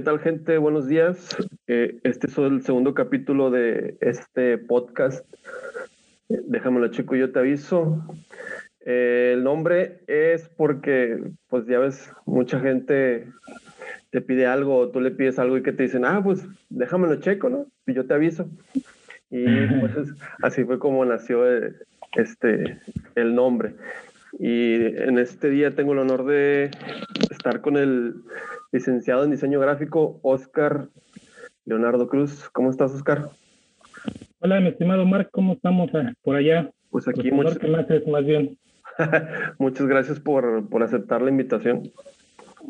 [0.00, 0.56] ¿Qué tal gente?
[0.56, 1.36] Buenos días.
[1.66, 5.26] Eh, este es el segundo capítulo de este podcast.
[6.26, 8.02] Déjamelo chico, yo te aviso.
[8.86, 13.26] Eh, el nombre es porque, pues ya ves, mucha gente
[14.08, 17.16] te pide algo o tú le pides algo y que te dicen, ah, pues déjamelo
[17.16, 17.66] checo, ¿no?
[17.86, 18.48] Y yo te aviso.
[19.28, 19.44] Y
[19.80, 19.92] pues
[20.40, 21.74] así fue como nació eh,
[22.14, 22.80] este,
[23.16, 23.74] el nombre.
[24.38, 26.70] Y en este día tengo el honor de
[27.30, 28.14] estar con el
[28.72, 30.88] licenciado en diseño gráfico, Oscar
[31.64, 32.48] Leonardo Cruz.
[32.50, 33.30] ¿Cómo estás, Oscar?
[34.38, 36.70] Hola, mi estimado Marc, ¿cómo estamos ah, por allá?
[36.90, 37.58] Pues aquí muchas...
[38.06, 38.58] más bien.
[39.58, 41.90] muchas gracias por, por, aceptar la invitación.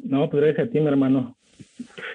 [0.02, 1.36] No, pues gracias a ti, mi hermano.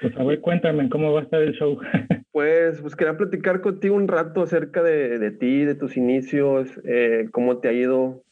[0.02, 1.80] Pues a ver, cuéntame, ¿cómo va a estar el show?
[2.32, 7.28] pues, pues quería platicar contigo un rato acerca de, de ti, de tus inicios, eh,
[7.32, 8.24] cómo te ha ido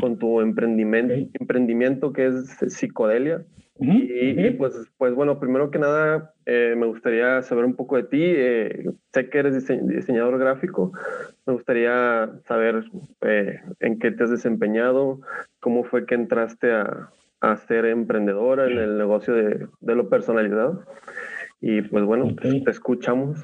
[0.00, 3.44] con tu emprendimiento, emprendimiento que es psicodelia
[3.82, 8.22] y, pues, pues bueno, primero que nada, eh, me gustaría saber un poco de ti.
[8.22, 10.92] Eh, sé que eres diseñador gráfico.
[11.46, 12.84] Me gustaría saber
[13.22, 15.20] eh, en qué te has desempeñado,
[15.60, 17.08] cómo fue que entraste a,
[17.40, 20.84] a ser emprendedora en el negocio de, de lo personalizado.
[21.62, 23.38] Y pues bueno, te, escuchamos.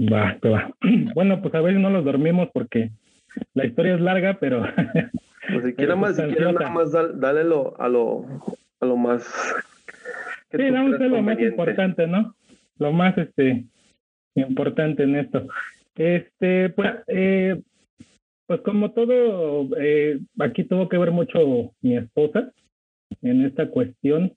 [0.00, 0.72] Va, va.
[1.14, 2.90] Bueno, pues a ver, no los dormimos porque
[3.52, 4.62] la historia es larga, pero...
[5.52, 8.24] Pues si quieres más, si quieres nada más dale lo, a lo
[8.82, 9.22] a lo más.
[10.50, 12.34] Sí, vamos a lo más importante, ¿no?
[12.78, 13.64] Lo más este
[14.34, 15.46] importante en esto.
[15.94, 17.60] Este, pues, eh,
[18.46, 22.52] pues como todo, eh, aquí tuvo que ver mucho mi esposa
[23.22, 24.32] en esta cuestión,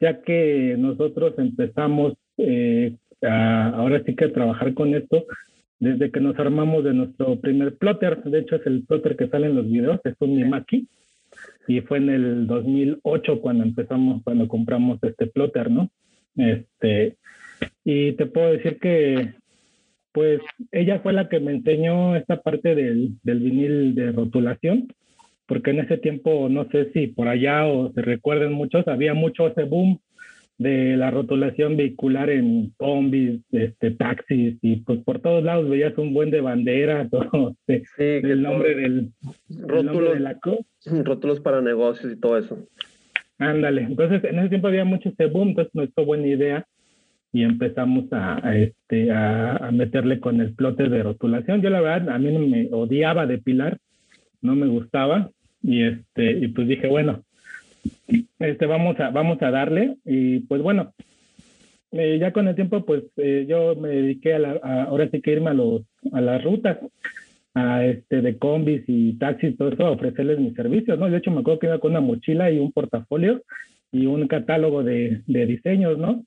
[0.00, 5.24] ya que nosotros empezamos eh, a, ahora sí que a trabajar con esto
[5.80, 8.22] desde que nos armamos de nuestro primer plotter.
[8.22, 10.86] De hecho, es el plotter que sale en los videos, es un Mimaki
[11.66, 15.90] y fue en el 2008 cuando empezamos, cuando compramos este plotter, ¿no?
[16.36, 17.16] Este,
[17.84, 19.34] y te puedo decir que,
[20.12, 20.40] pues,
[20.72, 24.88] ella fue la que me enseñó esta parte del, del vinil de rotulación,
[25.46, 29.46] porque en ese tiempo, no sé si por allá o se recuerden muchos, había mucho
[29.46, 30.00] ese boom
[30.58, 36.14] de la rotulación vehicular en combis, este, taxis, y pues por todos lados veías un
[36.14, 39.10] buen de banderas, o, el nombre del
[39.48, 40.38] rótulos, de la
[41.04, 42.58] rótulos para negocios y todo eso.
[43.38, 46.66] Ándale, entonces en ese tiempo había mucho ese boom, entonces no fue buena idea
[47.32, 51.62] y empezamos a, este, a, a, meterle con el plote de rotulación.
[51.62, 53.78] Yo la verdad, a mí no me odiaba depilar,
[54.40, 55.30] no me gustaba,
[55.64, 57.24] y, este, y pues dije, bueno,
[58.38, 59.96] este, vamos a, vamos a darle.
[60.04, 60.94] Y pues bueno,
[61.92, 64.52] eh, ya con el tiempo, pues eh, yo me dediqué a, la,
[64.88, 66.78] ahora sí que irme a, los, a las rutas,
[67.54, 71.08] a este, de combis y taxis, todo eso, a ofrecerles mis servicios, ¿no?
[71.08, 73.42] De hecho, me acuerdo que iba con una mochila y un portafolio
[73.92, 76.24] y un catálogo de, de diseños, ¿no?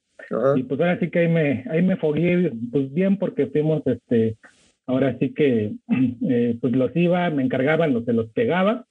[0.56, 4.38] Y pues ahora sí que ahí me, ahí me fogué, pues bien, porque fuimos, este,
[4.86, 5.74] ahora sí que,
[6.30, 8.86] eh, pues los iba, me encargaban, los se los pegaba,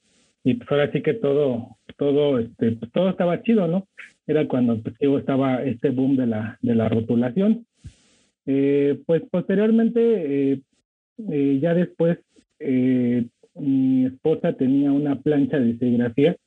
[0.47, 3.85] y pues ahora sí que todo, todo, este, pues todo estaba chido, ¿no?
[4.25, 7.65] Era cuando pues, estaba este boom de la, de la rotulación.
[8.45, 9.99] Eh, pues posteriormente,
[10.53, 10.61] eh,
[11.29, 12.19] eh, ya después,
[12.59, 16.37] mi esposa tenía una plancha de serigrafía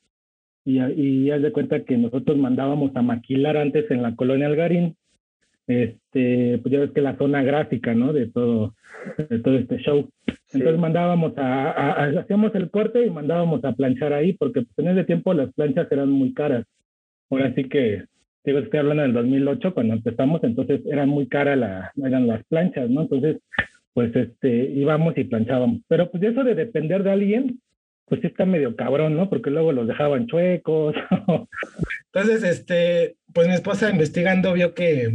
[0.65, 4.95] y, y haz de cuenta que nosotros mandábamos a maquilar antes en la colonia Algarín
[5.71, 8.13] este, pues ya ves que la zona gráfica, ¿no?
[8.13, 8.75] De todo,
[9.17, 10.09] de todo este show.
[10.53, 15.05] Entonces mandábamos a, hacíamos el corte y mandábamos a planchar ahí, porque pues, en ese
[15.05, 16.65] tiempo las planchas eran muy caras.
[17.29, 18.03] Ahora sí que,
[18.43, 22.89] digo, estoy hablando del 2008 cuando empezamos, entonces eran muy caras la, eran las planchas,
[22.89, 23.03] ¿no?
[23.03, 23.37] Entonces,
[23.93, 25.81] pues este, íbamos y planchábamos.
[25.87, 27.59] Pero pues eso de depender de alguien,
[28.05, 29.29] pues sí está medio cabrón, ¿no?
[29.29, 30.95] Porque luego los dejaban chuecos.
[32.13, 35.09] Entonces, este, pues mi esposa investigando vio que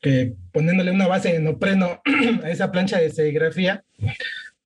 [0.00, 2.00] que poniéndole una base de nopreno
[2.44, 3.84] a esa plancha de serigrafía,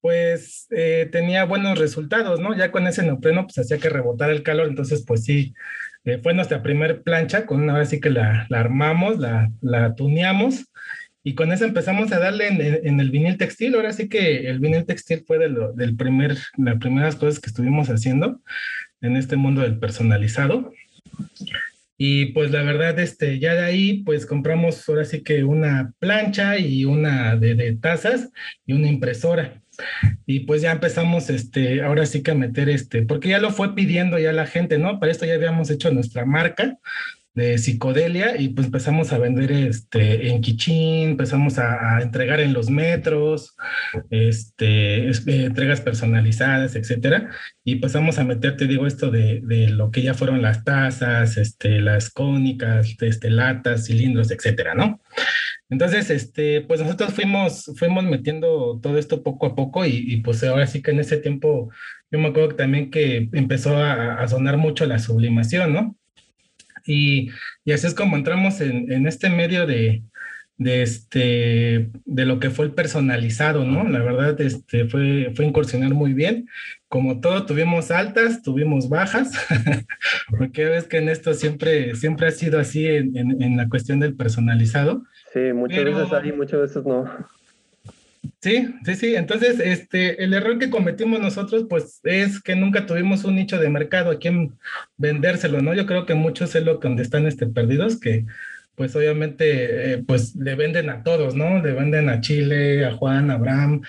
[0.01, 2.57] pues eh, tenía buenos resultados, ¿no?
[2.57, 5.55] Ya con ese nopreno, pues hacía que rebotara el calor, entonces, pues sí,
[6.05, 10.65] eh, fue nuestra primer plancha, con una vez sí que la, armamos, la, la, tuneamos,
[11.23, 13.75] y con eso empezamos a darle en, el vinil textil.
[13.75, 17.91] Ahora sí que el vinil textil fue de del primer, las primeras cosas que estuvimos
[17.91, 18.41] haciendo
[19.03, 20.73] en este mundo del personalizado.
[22.03, 26.57] Y pues la verdad, este, ya de ahí, pues compramos ahora sí que una plancha
[26.57, 28.31] y una de, de tazas
[28.65, 29.61] y una impresora.
[30.25, 33.75] Y pues ya empezamos, este, ahora sí que a meter este, porque ya lo fue
[33.75, 34.99] pidiendo ya la gente, ¿no?
[34.99, 36.79] Para esto ya habíamos hecho nuestra marca,
[37.35, 42.71] de psicodelia y pues empezamos a vender este, en Kichín, empezamos a, entregar en los
[42.71, 43.57] metros,
[44.11, 47.31] este, eh, entregas personalizadas, etcétera.
[47.65, 51.37] Y pasamos a meter, te digo, esto de, de, lo que ya fueron las tazas,
[51.37, 55.01] este, las cónicas, este, latas, cilindros, etcétera, ¿no?
[55.69, 60.43] Entonces, este, pues nosotros fuimos, fuimos metiendo todo esto poco a poco y, y pues
[60.43, 61.71] ahora sí que en ese tiempo
[62.11, 65.97] yo me acuerdo también que empezó a, a sonar mucho la sublimación, ¿no?
[66.87, 67.31] Y,
[67.73, 70.03] así es como entramos en, este medio de,
[70.59, 73.89] este, de lo que fue el personalizado, ¿no?
[73.89, 76.49] La verdad, este, fue, fue incursionar muy bien.
[76.89, 79.31] Como todo, tuvimos altas, tuvimos bajas,
[80.39, 85.05] porque ves que en esto siempre, siempre ha sido así en, la cuestión del personalizado.
[85.33, 87.05] Sí, muchas veces hay, muchas veces no.
[88.41, 89.15] Sí, sí, sí.
[89.15, 93.69] Entonces, este, el error que cometimos nosotros, pues, es que nunca tuvimos un nicho de
[93.71, 94.59] mercado a quien
[94.97, 95.75] vendérselo, ¿no?
[95.75, 98.27] Yo creo que muchos es lo donde están este, perdidos, que
[98.81, 101.63] pues obviamente, eh, pues le venden a todos, ¿no?
[101.63, 103.83] Le venden a Chile, a Juan, a Abraham,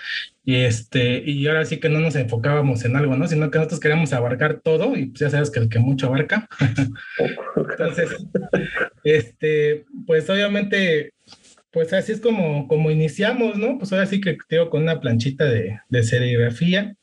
[0.43, 3.25] y este, y ahora sí que no nos enfocábamos en algo, ¿no?
[3.25, 6.45] Sino que nosotros queríamos abarcar todo, y pues ya sabes que el que mucho abarca.
[7.55, 8.09] Entonces,
[9.05, 11.13] este, pues obviamente
[11.71, 13.77] pues así es como, como iniciamos, ¿no?
[13.77, 16.95] Pues ahora sí que tengo con una planchita de, de serigrafía.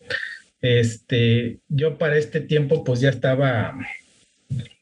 [0.60, 3.78] Este, yo para este tiempo pues ya estaba,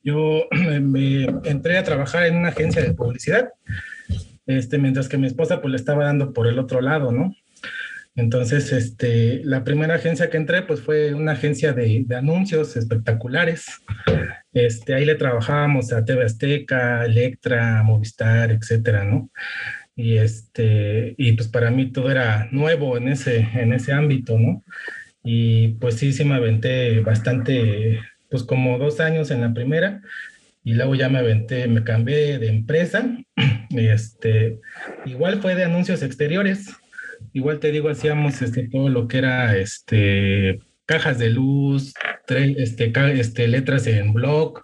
[0.03, 0.49] yo
[0.81, 3.51] me, entré a trabajar en una agencia de publicidad,
[4.47, 7.35] este, mientras que mi esposa pues le estaba dando por el otro lado, ¿no?
[8.15, 13.67] Entonces, este, la primera agencia que entré, pues fue una agencia de, de, anuncios espectaculares.
[14.57, 19.31] Este, ahí le trabajábamos a TV Azteca, Electra, Movistar, etcétera, ¿no?
[19.95, 24.65] Y este, y pues para mí todo era nuevo en ese, en ese ámbito, ¿no?
[25.23, 28.01] Y pues sí, sí me aventé bastante,
[28.31, 30.01] pues como dos años en la primera,
[30.65, 33.15] y luego ya me aventé, me cambié de empresa,
[33.77, 34.61] este,
[35.05, 36.71] igual fue de anuncios exteriores,
[37.35, 41.93] igual te digo, hacíamos este, todo lo que era este, cajas de luz,
[42.29, 44.63] este, este, letras en blog,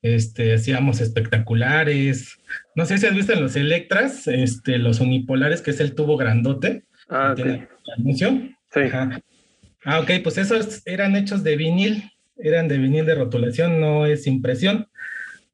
[0.00, 2.38] este, hacíamos espectaculares.
[2.74, 6.84] No sé si has visto los Electras, este, los unipolares, que es el tubo grandote.
[7.08, 7.34] Ah,
[7.98, 8.30] anuncio.
[8.72, 8.80] Sí.
[9.84, 14.26] Ah, ok, pues esos eran hechos de vinil, eran de vinil de rotulación, no es
[14.26, 14.88] impresión.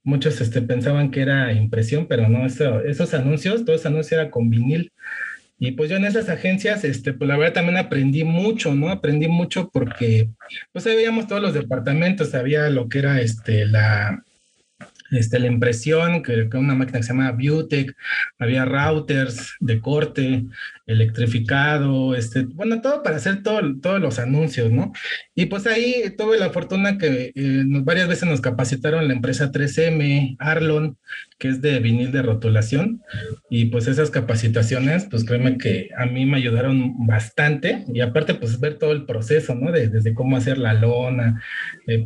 [0.04, 4.30] Muchos este, pensaban que era impresión, pero no, eso, esos anuncios, todo ese anuncio era
[4.30, 4.92] con vinil.
[5.58, 8.90] Y pues yo en esas agencias, este, pues la verdad también aprendí mucho, ¿no?
[8.90, 10.30] Aprendí mucho porque,
[10.72, 14.24] pues ahí veíamos todos los departamentos, había lo que era, este, la,
[15.10, 17.96] este, la impresión, que, que una máquina que se llama Beautech,
[18.38, 20.44] había routers de corte,
[20.88, 24.90] electrificado, este, bueno, todo para hacer todo, todos los anuncios, ¿no?
[25.34, 30.36] Y pues ahí tuve la fortuna que eh, varias veces nos capacitaron la empresa 3M,
[30.38, 30.96] Arlon,
[31.38, 33.02] que es de vinil de rotulación,
[33.50, 38.58] y pues esas capacitaciones, pues créeme que a mí me ayudaron bastante, y aparte pues
[38.58, 39.70] ver todo el proceso, ¿no?
[39.70, 41.42] desde cómo hacer la lona,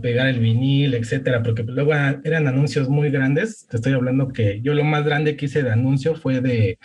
[0.03, 1.93] pegar el vinil, etcétera, porque luego
[2.25, 3.67] eran anuncios muy grandes.
[3.69, 6.79] Te estoy hablando que yo lo más grande que hice de anuncio fue de,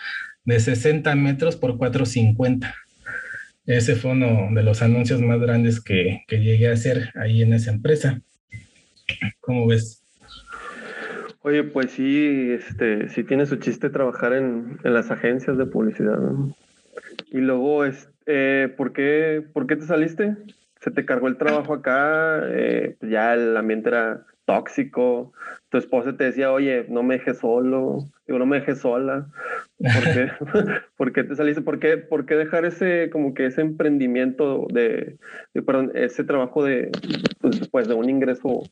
[0.48, 2.74] de 60 metros por 450.
[3.66, 7.54] Ese fue uno de los anuncios más grandes que, que llegué a hacer ahí en
[7.54, 8.22] esa empresa.
[9.42, 10.06] ¿Cómo ves?
[11.42, 16.18] Oye, pues sí, este, sí tiene su chiste trabajar en, en las agencias de publicidad.
[17.30, 20.38] Y luego, este, ¿por, qué, ¿por qué te saliste?
[20.80, 22.42] ¿Se te cargó el trabajo acá?
[22.46, 25.34] Eh, ya el ambiente era tóxico,
[25.70, 29.28] tu esposa te decía, oye, no me dejes solo, digo, no me dejes sola,
[29.78, 30.32] ¿por qué,
[30.98, 31.62] ¿Por qué te saliste?
[31.62, 35.18] ¿Por qué, ¿Por qué, dejar ese, como que ese emprendimiento de,
[35.66, 36.90] perdón, ese trabajo de,
[37.42, 38.64] pues, pues, de un ingreso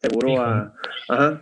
[0.00, 0.74] seguro a,
[1.08, 1.40] a,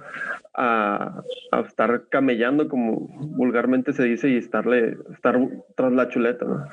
[0.55, 5.41] a, estar camellando, como vulgarmente se dice, y estarle, estar
[5.75, 6.67] tras la chuleta, ¿no?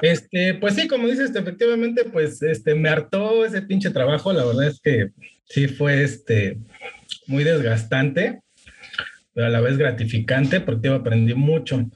[0.00, 4.68] Este, pues sí, como dices, efectivamente, pues este, me hartó ese pinche trabajo, la verdad
[4.68, 5.10] es que
[5.48, 6.58] sí fue este,
[7.26, 8.40] muy desgastante,
[9.32, 11.90] pero a la vez gratificante porque aprendí mucho.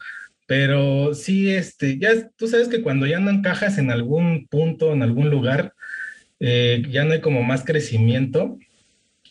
[0.47, 5.03] Pero sí, este, ya tú sabes que cuando ya no encajas en algún punto, en
[5.03, 5.75] algún lugar,
[6.41, 8.59] eh, ya no hay como más crecimiento.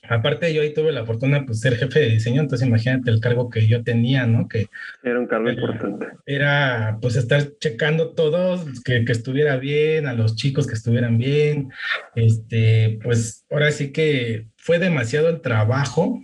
[0.09, 3.19] Aparte, yo ahí tuve la fortuna de pues, ser jefe de diseño, entonces imagínate el
[3.19, 4.47] cargo que yo tenía, ¿no?
[4.47, 4.67] Que
[5.03, 6.07] era un cargo importante.
[6.25, 11.69] Era pues estar checando todo, que, que, estuviera bien, a los chicos que estuvieran bien.
[12.15, 16.19] Este, pues ahora sí que fue demasiado el trabajo,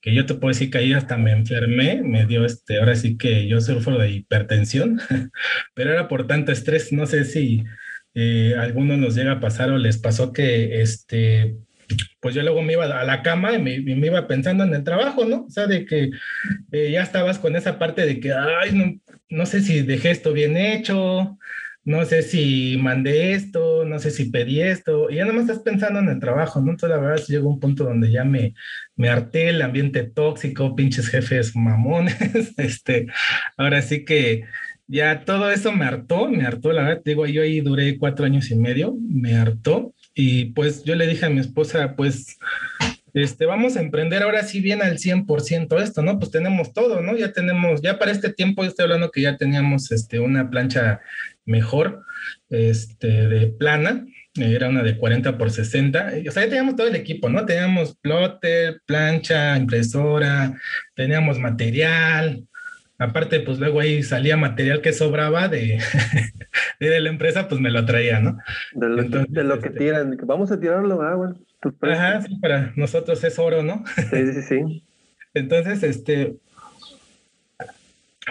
[0.00, 3.16] que yo te puedo decir que ahí hasta me enfermé, me dio este, ahora sí
[3.16, 4.98] que yo sufro de hipertensión,
[5.74, 7.64] pero era por tanto estrés, no sé si
[8.14, 11.56] eh, a algunos nos llega a pasar o les pasó que este
[12.20, 13.74] pues yo luego me iba a la cama y me,
[14.06, 15.44] iba pensando en el trabajo, ¿no?
[15.46, 16.10] O sea, de que
[16.72, 20.32] eh, ya estabas con esa parte de que, ay, no, no sé si dejé esto
[20.32, 21.38] bien hecho,
[21.84, 25.60] no sé si mandé esto, no sé si pedí esto, y ya no me estás
[25.60, 26.72] pensando en el trabajo, ¿no?
[26.72, 28.54] Entonces la verdad llegó un punto donde ya me,
[28.96, 32.16] me harté el ambiente tóxico, pinches jefes mamones,
[32.58, 33.06] este,
[33.56, 34.44] ahora sí que
[34.86, 38.50] ya todo eso me hartó, me hartó, la verdad, digo, yo ahí duré cuatro años
[38.50, 42.38] y medio, me hartó, y pues yo le dije a mi esposa, pues,
[43.12, 46.18] este, vamos a emprender ahora sí bien al 100% esto, ¿no?
[46.18, 47.16] Pues tenemos todo, ¿no?
[47.16, 51.00] Ya tenemos, ya para este tiempo, estoy hablando que ya teníamos, este, una plancha
[51.44, 52.04] mejor,
[52.48, 56.94] este, de plana, era una de 40 por 60, o sea, ya teníamos todo el
[56.94, 57.44] equipo, ¿no?
[57.44, 60.56] Teníamos plotter, plancha, impresora,
[60.94, 62.46] teníamos material,
[63.00, 65.78] aparte, pues luego ahí salía material que sobraba de,
[66.80, 68.38] de la empresa, pues me lo traía, ¿no?
[68.72, 71.40] De lo, que este tiran, vamos a tirarlo, ah, bueno.
[71.80, 73.82] Ajá, sí, para nosotros es oro, ¿no?
[73.96, 74.84] Sí, sí, sí.
[75.34, 76.36] Entonces, este,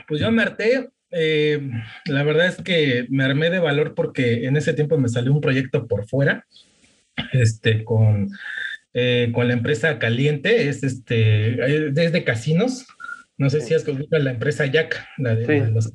[0.07, 1.67] pues yo me harté, eh,
[2.05, 5.41] la verdad es que me armé de valor porque en ese tiempo me salió un
[5.41, 6.45] proyecto por fuera,
[7.33, 8.29] este, con,
[8.93, 12.85] eh, con la empresa Caliente, es este, desde casinos,
[13.39, 15.91] no sé si has conocido la empresa Jack, la de, los,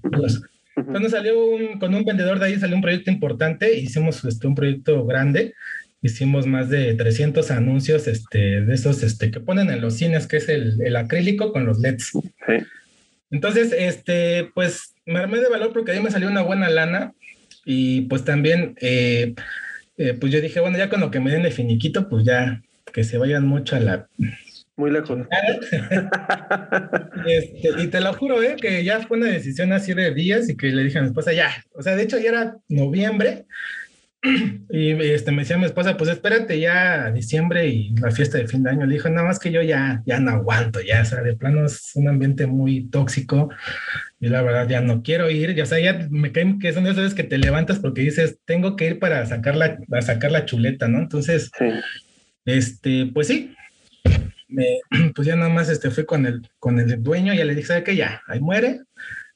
[0.74, 1.34] Cuando salió
[1.78, 5.54] con un vendedor de ahí, salió un proyecto importante, hicimos este, un proyecto grande,
[6.02, 10.38] hicimos más de 300 anuncios este, de esos este, que ponen en los cines, que
[10.38, 12.12] es el, el acrílico con los LEDs.
[12.12, 12.66] Sí.
[13.30, 17.12] Entonces, este, pues me armé de valor porque ahí me salió una buena lana
[17.66, 19.34] y pues también, eh,
[19.98, 22.62] eh, pues yo dije, bueno, ya con lo que me den de finiquito, pues ya
[22.92, 24.08] que se vayan mucho a la...
[24.76, 25.18] Muy lejos.
[27.26, 28.56] Este, y te lo juro, ¿eh?
[28.60, 31.32] que ya fue una decisión así de días y que le dije a mi esposa,
[31.32, 33.46] ya, o sea, de hecho ya era noviembre
[34.70, 38.48] y este, me decía mi esposa, pues espérate ya a diciembre y la fiesta de
[38.48, 38.86] fin de año.
[38.86, 41.66] Le dijo, nada más que yo ya, ya no aguanto, ya, o sea, de plano
[41.66, 43.50] es un ambiente muy tóxico
[44.20, 45.54] y la verdad ya no quiero ir.
[45.54, 48.38] Ya, o sea, ya me caen que son esas veces que te levantas porque dices,
[48.44, 50.98] tengo que ir para sacar la, para sacar la chuleta, ¿no?
[50.98, 51.50] Entonces,
[52.46, 53.53] este, pues sí,
[55.14, 57.68] pues ya nada más este, fui con el, con el dueño y ya le dije,
[57.68, 57.96] ¿sabe qué?
[57.96, 58.80] Ya, ahí muere,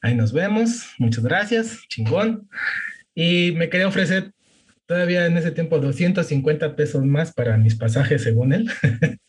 [0.01, 2.49] ahí nos vemos, muchas gracias, chingón.
[3.15, 4.33] Y me quería ofrecer
[4.87, 8.71] todavía en ese tiempo 250 pesos más para mis pasajes, según él.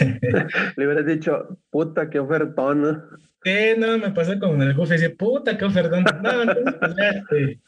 [0.76, 3.02] Le hubieras dicho, puta, qué ofertón.
[3.42, 6.04] Sí, no, me pasó con el jefe dice, puta, qué ofertón.
[6.22, 7.60] No, entonces, pues ya, este,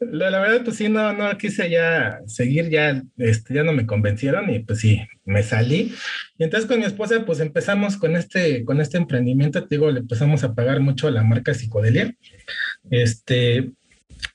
[0.00, 3.86] la, la, verdad, pues sí, no, no quise ya seguir, ya, este, ya no me
[3.86, 5.92] convencieron y pues sí, me salí.
[6.38, 10.00] Y entonces con mi esposa, pues empezamos con este, con este emprendimiento, te digo, le
[10.00, 12.14] empezamos a pagar mucho a la marca Psicodelia.
[12.90, 13.72] Este,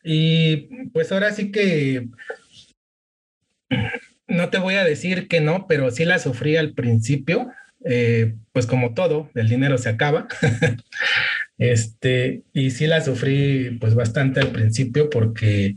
[0.03, 2.07] y pues ahora sí que
[4.27, 7.51] no te voy a decir que no, pero sí la sufrí al principio.
[7.85, 10.27] Eh, pues como todo, el dinero se acaba.
[11.57, 15.75] este, y sí la sufrí pues bastante al principio porque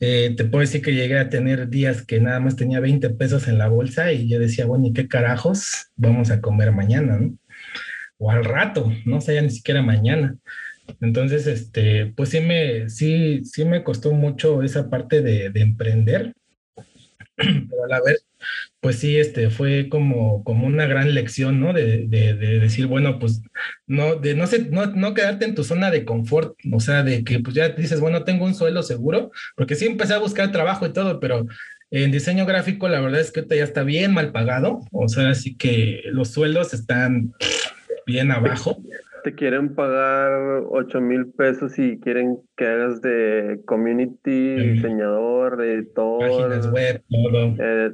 [0.00, 3.48] eh, te puedo decir que llegué a tener días que nada más tenía 20 pesos
[3.48, 7.18] en la bolsa y yo decía, bueno, ¿y qué carajos vamos a comer mañana?
[8.18, 10.36] O al rato, no sé, ya ni siquiera mañana.
[11.00, 16.34] Entonces, este, pues sí me, sí, sí me costó mucho esa parte de, emprender,
[17.36, 18.24] pero a la vez,
[18.80, 21.72] pues sí, este, fue como, como una gran lección, ¿no?
[21.72, 23.42] De, de, decir, bueno, pues
[23.86, 27.40] no, de no, sé, no, quedarte en tu zona de confort, o sea, de que
[27.40, 30.92] pues ya dices, bueno, tengo un suelo seguro, porque sí empecé a buscar trabajo y
[30.92, 31.46] todo, pero
[31.90, 35.56] en diseño gráfico la verdad es que ya está bien mal pagado, o sea, así
[35.56, 37.32] que los sueldos están
[38.06, 38.82] bien abajo
[39.24, 46.20] te quieren pagar 8 mil pesos y quieren que hagas de community, diseñador, editor.
[46.20, 47.56] Páginas web, todo.
[47.58, 47.90] Eh,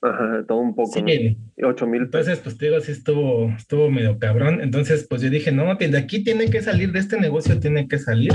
[0.00, 0.90] ajá, todo un poco.
[0.92, 4.62] Sí, 8 mil Entonces, pues te digo, sí estuvo, estuvo medio cabrón.
[4.62, 7.98] Entonces, pues yo dije, no, de aquí tiene que salir, de este negocio tiene que
[7.98, 8.32] salir.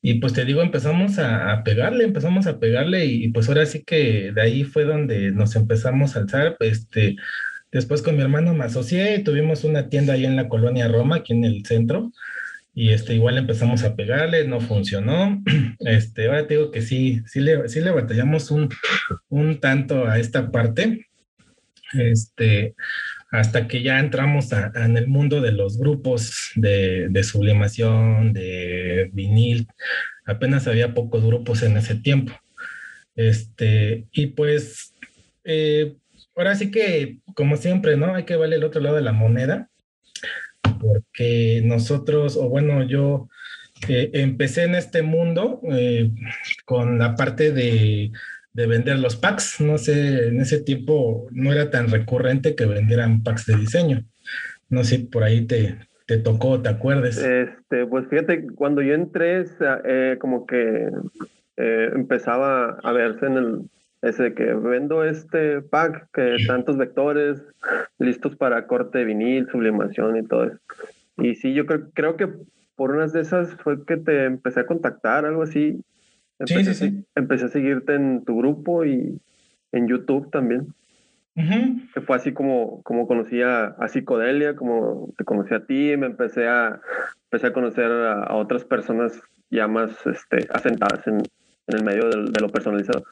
[0.00, 3.82] Y pues te digo, empezamos a, a, pegarle, empezamos a pegarle y pues ahora sí
[3.84, 7.16] que de ahí fue donde nos empezamos a alzar, este,
[7.70, 11.16] Después con mi hermano me asocié y tuvimos una tienda ahí en la colonia Roma,
[11.16, 12.12] aquí en el centro.
[12.74, 15.42] Y este, igual empezamos a pegarle, no funcionó.
[15.80, 18.68] Este, ahora te digo que sí, sí le, sí le batallamos un,
[19.28, 21.06] un tanto a esta parte.
[21.92, 22.74] Este,
[23.30, 29.66] hasta que ya entramos en el mundo de los grupos de, de, sublimación, de vinil.
[30.24, 32.32] Apenas había pocos grupos en ese tiempo.
[33.16, 34.94] Este, y pues
[35.44, 35.96] eh,
[36.38, 38.14] ahora sí que, como siempre, ¿no?
[38.14, 39.68] Hay que ver el otro lado de la moneda,
[40.80, 43.28] porque nosotros, o bueno, yo
[43.88, 46.10] eh, empecé en este mundo eh,
[46.64, 48.12] con la parte de,
[48.52, 49.60] de vender los packs.
[49.60, 54.04] No sé, en ese tiempo no era tan recurrente que vendieran packs de diseño.
[54.68, 55.76] No sé, por ahí te,
[56.06, 57.18] te tocó, ¿te acuerdes?
[57.18, 59.44] Este, pues fíjate, cuando yo entré,
[59.84, 60.88] eh, como que
[61.56, 63.60] empezaba a verse en el
[64.02, 67.42] ese que vendo este pack que tantos vectores
[67.98, 70.58] listos para corte de vinil, sublimación y todo eso.
[71.16, 72.28] Y sí, yo creo, creo que
[72.76, 75.82] por unas de esas fue que te empecé a contactar, algo así.
[76.38, 79.20] Empecé, sí, sí, empecé a seguirte en tu grupo y
[79.72, 80.74] en YouTube también.
[81.94, 86.48] Que fue así como, como conocí a, Psicodelia, como te conocí a ti, me empecé
[86.48, 86.80] a,
[87.24, 91.18] empecé a conocer a, otras personas ya más este, asentadas en,
[91.68, 93.04] en el medio de, lo personalizado.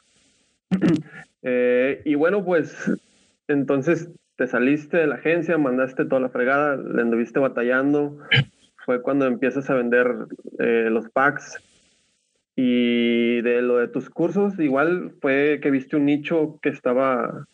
[1.49, 2.91] Eh, y bueno, pues
[3.47, 8.19] entonces te saliste de la agencia, mandaste toda la fregada, le anduviste batallando.
[8.85, 10.13] Fue cuando empiezas a vender
[10.59, 11.57] eh, los packs.
[12.55, 17.45] Y de lo de tus cursos, igual fue que viste un nicho que estaba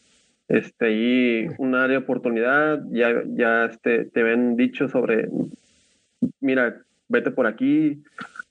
[0.47, 2.81] este, ahí, un área de oportunidad.
[2.89, 5.29] Ya, ya este, te ven dicho sobre,
[6.39, 8.01] mira, vete por aquí.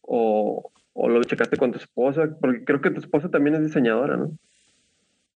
[0.03, 4.17] O, o lo checaste con tu esposa, porque creo que tu esposa también es diseñadora,
[4.17, 4.33] ¿no?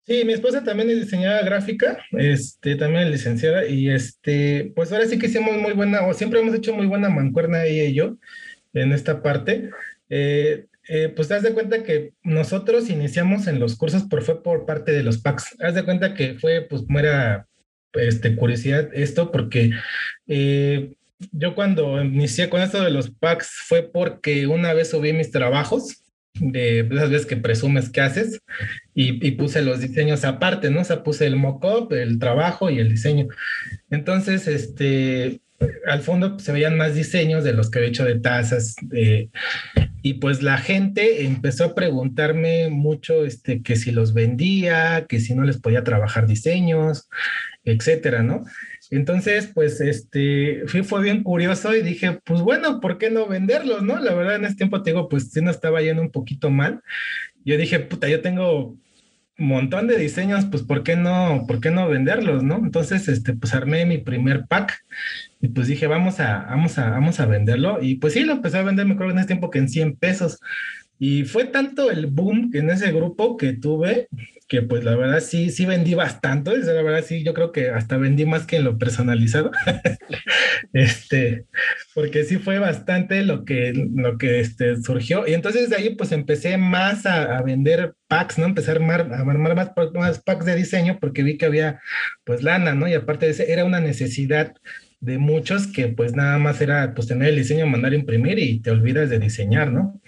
[0.06, 5.06] Sí, mi esposa también es diseñadora gráfica, este, también es licenciada, y este, pues ahora
[5.06, 8.16] sí que hicimos muy buena, o siempre hemos hecho muy buena mancuerna ella y yo
[8.72, 9.70] en esta parte.
[10.08, 14.64] Eh, eh, pues te de cuenta que nosotros iniciamos en los cursos, por fue por
[14.64, 15.56] parte de los packs.
[15.60, 17.48] Haz de cuenta que fue, pues, muera
[17.94, 19.72] este, curiosidad esto, porque
[20.28, 20.94] eh,
[21.32, 26.04] yo cuando inicié con esto de los packs fue porque una vez subí mis trabajos
[26.40, 28.40] de esas veces que presumes que haces
[28.94, 30.80] y, puse los diseños aparte, ¿no?
[30.80, 33.28] O sea, puse el mock-up, el trabajo y el diseño.
[33.90, 35.40] Entonces, este,
[35.86, 38.76] al fondo se veían más diseños de los que he hecho de tazas.
[40.02, 45.34] y pues la gente empezó a preguntarme mucho este, que si los vendía, que si
[45.34, 47.08] no les podía trabajar diseños,
[47.64, 48.44] etcétera, ¿no?
[48.90, 53.98] Entonces, pues, este, fue bien curioso y dije, pues bueno, ¿por qué no venderlos, no?
[53.98, 56.82] La verdad, en ese tiempo te digo, pues sí nos estaba yendo un poquito mal.
[57.44, 58.76] Yo dije, puta, yo tengo
[59.38, 62.56] un montón de diseños, pues ¿por qué no, por qué no venderlos, no?
[62.56, 64.84] Entonces, este, pues armé mi primer pack
[65.40, 67.78] y pues dije, vamos a, vamos a, vamos a venderlo.
[67.82, 69.96] Y pues sí, lo empecé a vender, me acuerdo en ese tiempo que en 100
[69.96, 70.40] pesos.
[70.98, 74.08] Y fue tanto el boom en ese grupo que tuve
[74.48, 77.96] que pues la verdad sí, sí vendí bastante, la verdad sí, yo creo que hasta
[77.96, 79.50] vendí más que en lo personalizado,
[80.72, 81.46] este,
[81.94, 86.12] porque sí fue bastante lo que, lo que este, surgió, y entonces de ahí pues
[86.12, 88.46] empecé más a, vender packs, ¿no?
[88.46, 91.80] Empecé a armar, a armar más, más, packs de diseño porque vi que había
[92.24, 92.88] pues lana, ¿no?
[92.88, 94.54] Y aparte de eso, era una necesidad
[95.00, 98.70] de muchos que pues nada más era pues tener el diseño, mandar imprimir y te
[98.70, 100.00] olvidas de diseñar, ¿no?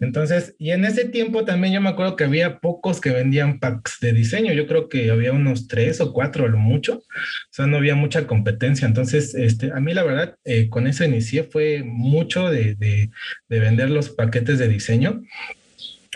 [0.00, 3.98] Entonces, y en ese tiempo también yo me acuerdo que había pocos que vendían packs
[4.00, 4.52] de diseño.
[4.52, 6.98] Yo creo que había unos tres o cuatro lo mucho.
[6.98, 8.86] O sea, no había mucha competencia.
[8.86, 13.10] Entonces, este, a mí la verdad, eh, con eso inicié fue mucho de, de,
[13.48, 15.22] de vender los paquetes de diseño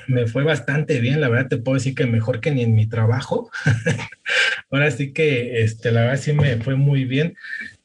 [0.07, 2.87] me fue bastante bien, la verdad te puedo decir que mejor que ni en mi
[2.89, 3.51] trabajo.
[4.71, 7.37] Ahora sí que, este, la verdad sí me fue muy bien.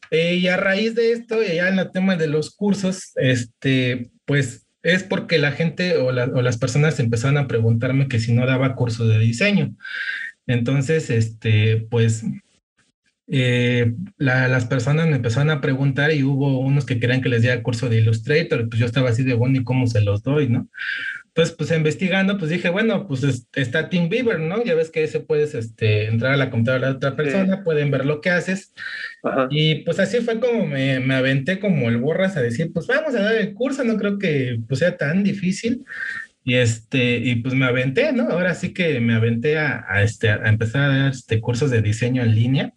[0.09, 4.09] Eh, y a raíz de esto, y ya en el tema de los cursos, este,
[4.25, 8.75] pues es porque la gente o, las personas empezaron a preguntarme que si no daba
[8.75, 9.75] curso de diseño.
[10.47, 12.23] Entonces, este, pues
[13.27, 17.61] eh, las personas me empezaron a preguntar y hubo unos que querían que les diera
[17.61, 20.69] curso de Illustrator, pues yo estaba así de bueno, ¿y cómo se los doy, no?
[21.37, 24.63] Entonces, pues investigando, pues dije, bueno, pues está TeamViewer, ¿no?
[24.63, 28.07] Ya ves que ese puedes este, entrar a la computadora de otra persona, pueden ver
[28.07, 28.73] lo que haces.
[29.51, 33.13] Y pues así fue como me, me, aventé como el borras a decir, pues vamos
[33.13, 35.85] a dar el curso, no creo que pues, sea tan difícil.
[36.43, 38.29] Y este, y pues me aventé, ¿no?
[38.29, 41.83] Ahora sí que me aventé a, a este, a empezar a dar este, cursos de
[41.83, 42.73] diseño en línea.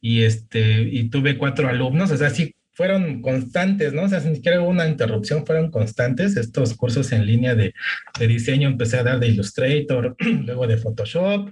[0.00, 4.02] Y este, y tuve cuatro alumnos, o sea, sí fueron constantes, ¿no?
[4.02, 7.72] O sea, sin siquiera hubo una interrupción, fueron constantes estos cursos en línea de,
[8.18, 8.68] de diseño.
[8.68, 11.50] Empecé a dar de Illustrator, luego de Photoshop,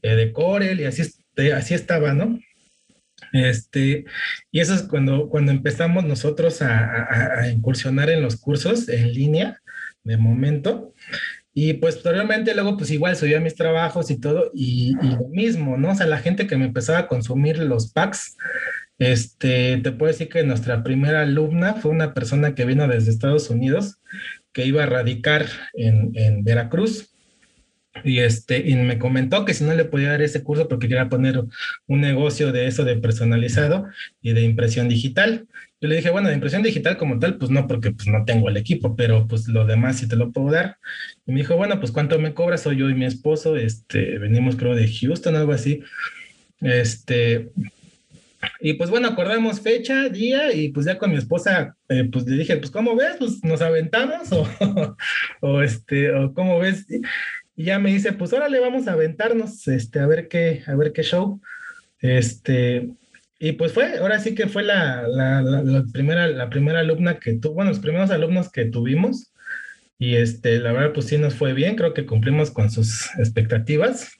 [0.00, 1.02] eh, de Corel, y así,
[1.54, 2.38] así estaba, ¿no?
[3.34, 4.06] Este,
[4.50, 9.60] y eso es cuando, cuando empezamos nosotros a, a, incursionar en los cursos en línea,
[10.04, 10.94] de momento.
[11.54, 15.76] Y pues posteriormente luego pues igual subía mis trabajos y todo y, y, lo mismo,
[15.76, 15.90] ¿no?
[15.90, 18.38] O sea, la gente que me empezaba a consumir los packs,
[19.02, 23.50] este, te puedo decir que nuestra primera alumna fue una persona que vino desde Estados
[23.50, 23.98] Unidos,
[24.52, 27.08] que iba a radicar en, en Veracruz.
[28.04, 31.08] Y, este, y me comentó que si no le podía dar ese curso porque quería
[31.08, 31.42] poner
[31.88, 33.86] un negocio de eso de personalizado
[34.22, 35.48] y de impresión digital.
[35.80, 38.48] Yo le dije, bueno, de impresión digital como tal, pues no, porque pues no tengo
[38.48, 40.78] el equipo, pero pues lo demás sí te lo puedo dar.
[41.26, 42.62] Y me dijo, bueno, pues ¿cuánto me cobras?
[42.62, 45.82] Soy yo y mi esposo, este, venimos creo de Houston, algo así.
[46.60, 47.50] Este,
[48.60, 52.36] y pues bueno, acordamos fecha, día, y pues ya con mi esposa, eh, pues le
[52.36, 53.16] dije, pues ¿cómo ves?
[53.18, 54.46] Pues nos aventamos o,
[55.40, 56.86] o este, o ¿cómo ves?
[57.54, 60.92] Y ya me dice, pues órale, vamos a aventarnos, este, a ver qué, a ver
[60.92, 61.40] qué show.
[62.00, 62.90] Este,
[63.38, 67.34] y pues fue, ahora sí que fue la, la, la, primera, la primera alumna que
[67.34, 69.32] tuvo, bueno, los primeros alumnos que tuvimos.
[69.98, 74.12] Y este, la verdad, pues sí nos fue bien, creo que cumplimos con sus expectativas.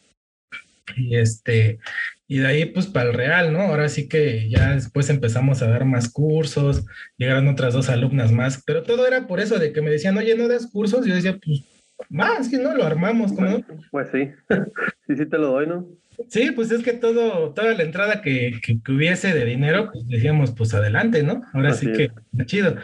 [0.96, 1.78] Y este,
[2.26, 3.60] y de ahí pues para el real, ¿no?
[3.60, 6.84] Ahora sí que ya después empezamos a dar más cursos,
[7.16, 10.36] llegaron otras dos alumnas más, pero todo era por eso de que me decían, oye,
[10.36, 11.04] ¿no das cursos?
[11.06, 11.64] Yo decía, pues
[12.08, 14.30] más, que no lo armamos, ¿cómo Pues sí,
[15.06, 15.86] sí, sí te lo doy, ¿no?
[16.28, 20.52] Sí, pues es que todo, toda la entrada que, que, hubiese de dinero, pues decíamos,
[20.52, 21.42] pues adelante, ¿no?
[21.52, 22.10] Ahora sí que
[22.44, 22.76] chido.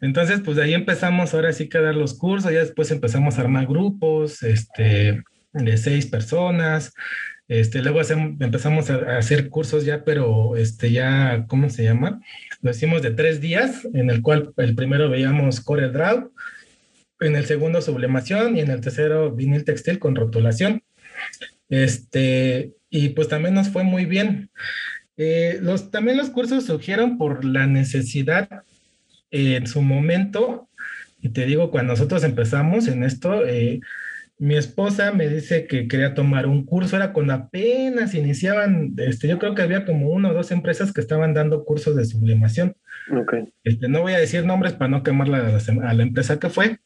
[0.00, 3.38] Entonces, pues de ahí empezamos ahora sí que a dar los cursos, ya después empezamos
[3.38, 6.94] a armar grupos, este, de seis personas,
[7.50, 8.00] este, luego
[8.38, 12.22] empezamos a, hacer cursos ya, pero este, ya, ¿cómo se llama?
[12.62, 16.32] Lo hicimos de tres días, en el cual el primero veíamos Core Draw,
[17.18, 20.84] en el segundo sublimación y en el tercero vinil textil con rotulación.
[21.68, 24.50] Este, y pues también nos fue muy bien.
[25.16, 28.62] Eh, los, también los cursos surgieron por la necesidad
[29.32, 30.68] eh, en su momento,
[31.20, 33.80] y te digo, cuando nosotros empezamos en esto, eh,
[34.40, 39.38] mi esposa me dice que quería tomar un curso, era cuando apenas iniciaban, este, yo
[39.38, 42.74] creo que había como una o dos empresas que estaban dando cursos de sublimación.
[43.22, 43.52] Okay.
[43.64, 46.78] Este, no voy a decir nombres para no quemar la, a la empresa que fue,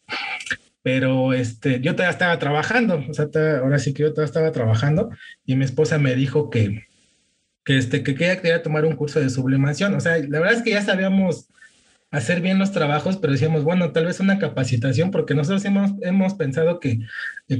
[0.82, 3.28] pero este, yo todavía estaba trabajando, o sea,
[3.60, 5.10] ahora sí que yo todavía estaba trabajando
[5.46, 6.88] y mi esposa me dijo que,
[7.64, 10.70] que, este, que quería tomar un curso de sublimación, o sea, la verdad es que
[10.70, 11.48] ya sabíamos
[12.14, 16.34] hacer bien los trabajos, pero decíamos, bueno, tal vez una capacitación, porque nosotros hemos, hemos
[16.34, 17.00] pensado que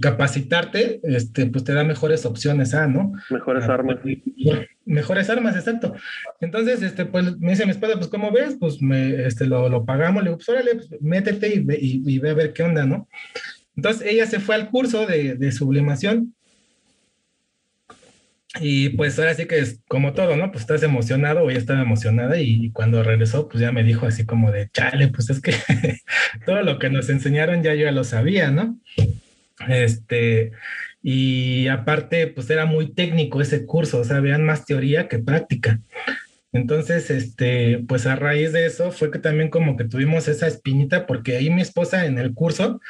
[0.01, 3.13] capacitarte, este, pues te da mejores opciones, ¿ah, no?
[3.31, 3.99] Mejores armas.
[4.85, 5.95] Mejores armas, exacto.
[6.41, 8.57] Entonces, este, pues me dice mi esposa, pues, ¿cómo ves?
[8.61, 12.19] Pues me, este, lo, lo pagamos, le digo, pues, órale, pues, métete y ve, y,
[12.21, 13.09] ve a ver qué onda, ¿no?
[13.77, 16.33] Entonces, ella se fue al curso de, de sublimación
[18.61, 20.51] y pues ahora sí que es como todo, ¿no?
[20.51, 24.25] Pues estás emocionado o ella estaba emocionada y cuando regresó, pues ya me dijo así
[24.25, 25.53] como de, chale, pues es que
[26.47, 28.79] todo lo que nos enseñaron ya yo ya lo sabía, ¿no?
[29.69, 30.53] Este,
[31.03, 35.81] y aparte, pues era muy técnico ese curso, o sea, vean más teoría que práctica.
[36.53, 41.07] Entonces, este, pues a raíz de eso fue que también como que tuvimos esa espinita,
[41.07, 42.81] porque ahí mi esposa en el curso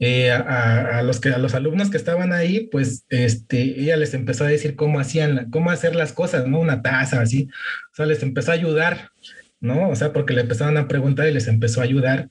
[0.00, 4.44] eh, a, los que, a los alumnos que estaban ahí, pues este, ella les empezó
[4.44, 6.60] a decir cómo hacían, cómo hacer las cosas, ¿no?
[6.60, 7.48] Una taza, así.
[7.92, 9.10] O sea, les empezó a ayudar,
[9.60, 9.88] ¿no?
[9.88, 12.30] O sea, porque le empezaban a preguntar y les empezó a ayudar.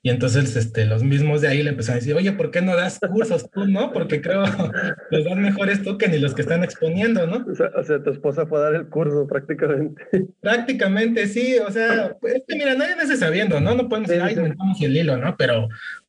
[0.00, 2.76] Y entonces este, los mismos de ahí le empezaron a decir, oye, ¿por qué no
[2.76, 3.92] das cursos tú, no?
[3.92, 4.44] Porque creo
[5.10, 7.44] los dan mejores tú que ni los que están exponiendo, ¿no?
[7.44, 10.00] O sea, tu esposa fue a dar el curso prácticamente.
[10.40, 11.56] Prácticamente, sí.
[11.58, 13.74] O sea, pues, mira, nadie nace sabiendo, ¿no?
[13.74, 14.36] No podemos decir, ay,
[14.76, 14.84] sí.
[14.84, 15.36] el hilo, ¿no?
[15.36, 15.68] Pero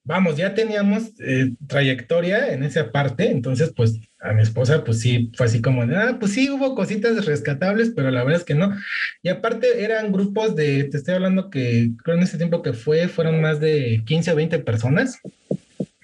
[0.10, 5.32] vamos, ya teníamos eh, trayectoria en esa parte, entonces pues a mi esposa pues sí,
[5.36, 8.76] fue así como ah, pues sí, hubo cositas rescatables, pero la verdad es que no.
[9.22, 13.08] Y aparte eran grupos de, te estoy hablando que creo en ese tiempo que fue,
[13.08, 15.19] fueron más de 15 o 20 personas.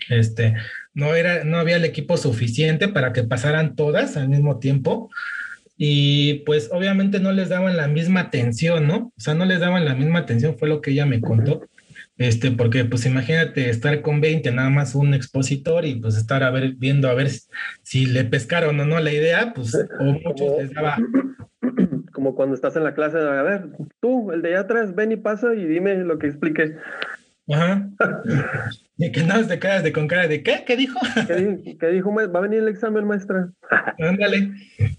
[0.07, 0.53] Este,
[0.93, 5.09] no era, no había el equipo suficiente para que pasaran todas al mismo tiempo.
[5.79, 9.11] Y pues obviamente no les daban la misma atención, ¿no?
[9.17, 11.67] O sea, no les daban la misma atención, fue lo que ella me contó.
[12.17, 16.51] Este, porque pues imagínate estar con 20, nada más un expositor y pues estar a
[16.51, 17.29] ver, viendo a ver
[17.81, 20.97] si le pescaron o no la idea, pues o muchos les daba.
[22.13, 23.67] Como cuando estás en la clase, a ver,
[23.99, 26.75] tú, el de allá atrás, ven y pasa y dime lo que explique.
[27.49, 27.89] Ajá.
[28.97, 30.63] y que nada te quedas de con cara de ¿qué?
[30.65, 30.99] ¿Qué dijo?
[31.27, 32.13] ¿Qué, dijo?
[32.15, 33.51] Va a venir el examen, maestra.
[33.99, 34.51] Ándale.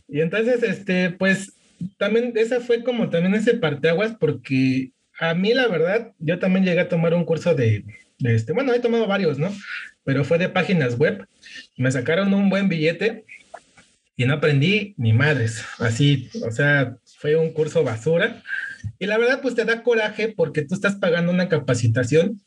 [0.07, 1.57] Y entonces, este, pues,
[1.97, 6.81] también esa fue como también ese parteaguas porque a mí la verdad, yo también llegué
[6.81, 7.85] a tomar un curso de,
[8.19, 9.53] este, bueno, he tomado varios, ¿no?
[10.05, 11.27] Pero fue de páginas web.
[11.77, 13.25] Me sacaron un buen billete
[14.17, 15.65] y no aprendí ni madres.
[15.79, 18.43] Así, o sea, fue un curso basura.
[18.99, 22.41] Y la verdad, pues te da coraje porque tú estás pagando una capacitación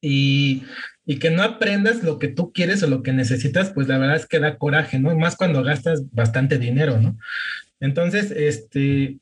[0.00, 0.62] y,
[1.06, 4.16] y, que no aprendas lo que tú quieres o lo que necesitas, pues la verdad
[4.16, 5.16] es que da coraje, ¿no?
[5.16, 7.16] Más cuando gastas bastante dinero, ¿no?
[7.80, 9.18] Entonces, este,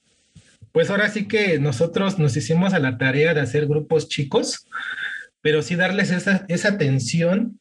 [0.72, 4.66] pues ahora sí que nosotros nos hicimos a la tarea de hacer grupos chicos,
[5.40, 7.60] pero sí darles esa, esa atención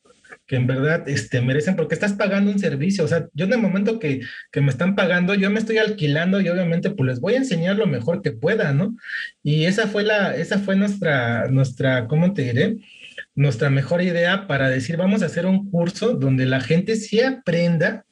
[0.51, 3.05] que en verdad este, merecen, porque estás pagando un servicio.
[3.05, 4.21] O sea, yo en el momento que,
[4.51, 7.77] que me están pagando, yo me estoy alquilando y obviamente pues les voy a enseñar
[7.77, 8.95] lo mejor que pueda, ¿no?
[9.43, 12.77] Y esa fue la, esa fue nuestra, nuestra, ¿cómo te diré?
[13.33, 18.03] Nuestra mejor idea para decir, vamos a hacer un curso donde la gente sí aprenda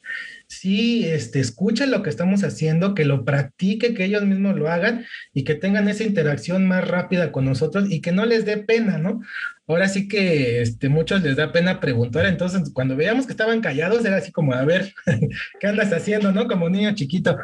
[0.49, 5.05] sí este, escuchen lo que estamos haciendo, que lo practique, que ellos mismos lo hagan
[5.33, 8.97] y que tengan esa interacción más rápida con nosotros y que no les dé pena,
[8.97, 9.21] ¿no?
[9.67, 14.03] Ahora sí que este, muchos les da pena preguntar, entonces cuando veíamos que estaban callados
[14.03, 14.93] era así como, a ver,
[15.59, 16.47] ¿qué andas haciendo, no?
[16.47, 17.37] Como niño chiquito.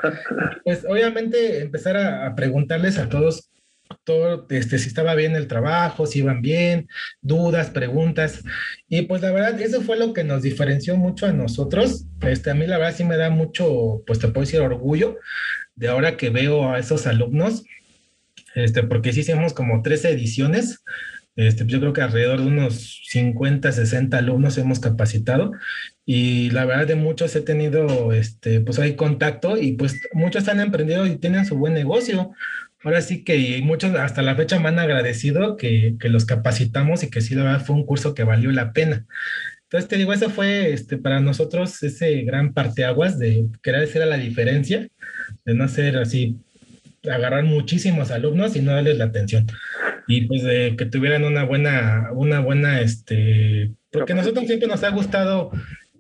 [0.64, 3.52] Pues obviamente empezar a, a preguntarles a todos
[4.04, 6.88] todo, este, si estaba bien el trabajo, si iban bien,
[7.22, 8.44] dudas, preguntas.
[8.88, 12.06] Y pues la verdad, eso fue lo que nos diferenció mucho a nosotros.
[12.22, 15.18] Este, a mí la verdad sí me da mucho, pues te puedo decir, orgullo
[15.76, 17.64] de ahora que veo a esos alumnos,
[18.56, 20.84] este, porque sí hicimos como 13 ediciones.
[21.36, 25.52] Este, yo creo que alrededor de unos 50, 60 alumnos hemos capacitado
[26.06, 30.62] y la verdad de muchos he tenido, este, pues hay contacto y pues muchos han
[30.62, 32.32] emprendido y tienen su buen negocio
[32.86, 37.10] ahora sí que muchos hasta la fecha me han agradecido que, que, los capacitamos y
[37.10, 39.06] que sí, la verdad fue un curso que valió la pena.
[39.64, 44.18] Entonces te digo, eso fue este, para nosotros ese gran parteaguas de querer hacer la
[44.18, 44.88] diferencia,
[45.44, 46.38] de no ser así,
[47.12, 49.48] agarrar muchísimos alumnos y no darles la atención.
[50.08, 54.84] Y pues de que tuvieran una buena, una buena, este, porque a nosotros siempre nos
[54.84, 55.52] ha gustado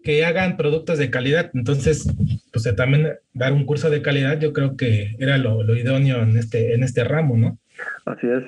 [0.05, 1.49] que hagan productos de calidad.
[1.53, 2.07] Entonces,
[2.53, 6.75] pues también dar un curso de calidad, yo creo que era lo, idóneo en este,
[6.75, 7.57] en este ramo, ¿no?
[8.05, 8.43] Así es.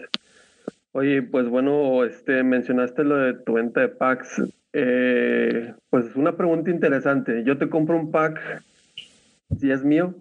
[0.91, 4.41] Oye, pues bueno, este, mencionaste lo de tu venta de packs.
[4.71, 7.43] Eh, pues una pregunta interesante.
[7.43, 8.39] Yo te compro un pack,
[9.59, 10.13] si es mío,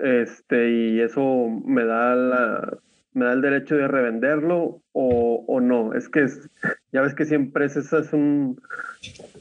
[0.00, 2.78] este, y eso me da la,
[3.16, 5.94] me da el derecho de revenderlo o, o no.
[5.94, 6.26] Es que
[6.92, 8.60] ya ves que siempre es, es un,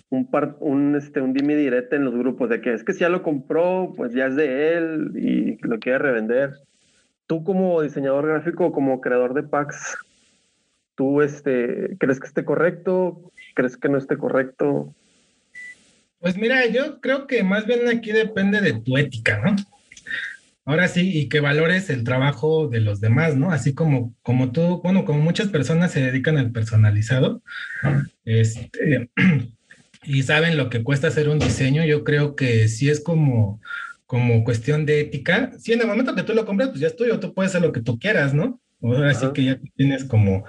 [0.09, 3.01] un, par, un, este, un dime directo en los grupos de que es que si
[3.01, 6.53] ya lo compró, pues ya es de él y lo quiere revender.
[7.27, 9.97] Tú como diseñador gráfico, como creador de packs,
[10.95, 13.33] ¿tú este, crees que esté correcto?
[13.55, 14.95] ¿Crees que no esté correcto?
[16.19, 19.53] Pues mira, yo creo que más bien aquí depende de tu ética, ¿no?
[20.67, 23.51] Ahora sí, y que valores el trabajo de los demás, ¿no?
[23.51, 27.43] Así como, como tú, bueno, como muchas personas se dedican al personalizado,
[28.25, 29.11] este,
[30.03, 33.61] y saben lo que cuesta hacer un diseño, yo creo que sí es como,
[34.07, 35.51] como cuestión de ética.
[35.59, 37.61] Sí, en el momento que tú lo compras, pues ya es tuyo, tú puedes hacer
[37.61, 38.59] lo que tú quieras, ¿no?
[38.81, 40.45] Ahora sí que ya tienes como,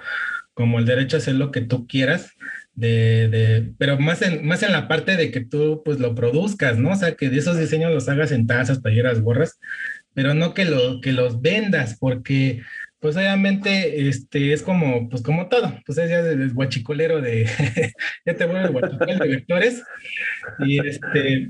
[0.53, 2.31] como el derecho a hacer lo que tú quieras.
[2.73, 6.77] De, de, pero más en, más en la parte de que tú pues lo produzcas,
[6.77, 6.91] ¿no?
[6.91, 9.59] O sea, que de esos diseños los hagas en tazas, talleras, gorras,
[10.17, 12.63] pero no que, lo, que los vendas, porque
[12.99, 17.45] pues obviamente este, es como, pues como todo, pues es ya el guachicolero de,
[18.25, 19.83] ya te vuelves guachicolero de vectores,
[20.65, 21.49] y este,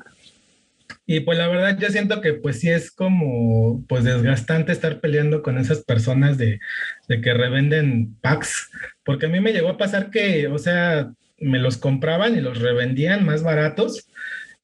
[1.06, 5.41] y pues la verdad yo siento que pues sí es como pues desgastante estar peleando
[5.41, 6.60] con esas personas de,
[7.08, 8.69] de que revenden packs,
[9.06, 12.60] porque a mí me llegó a pasar que, o sea, me los compraban y los
[12.60, 14.10] revendían más baratos,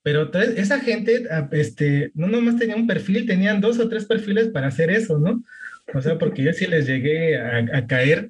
[0.04, 4.50] pero esa gente, ah, este, no nomás tenía un perfil, tenían dos o tres perfiles
[4.50, 5.44] para hacer eso, ¿no?
[5.94, 8.30] O sea, porque yo sí les llegué a, caer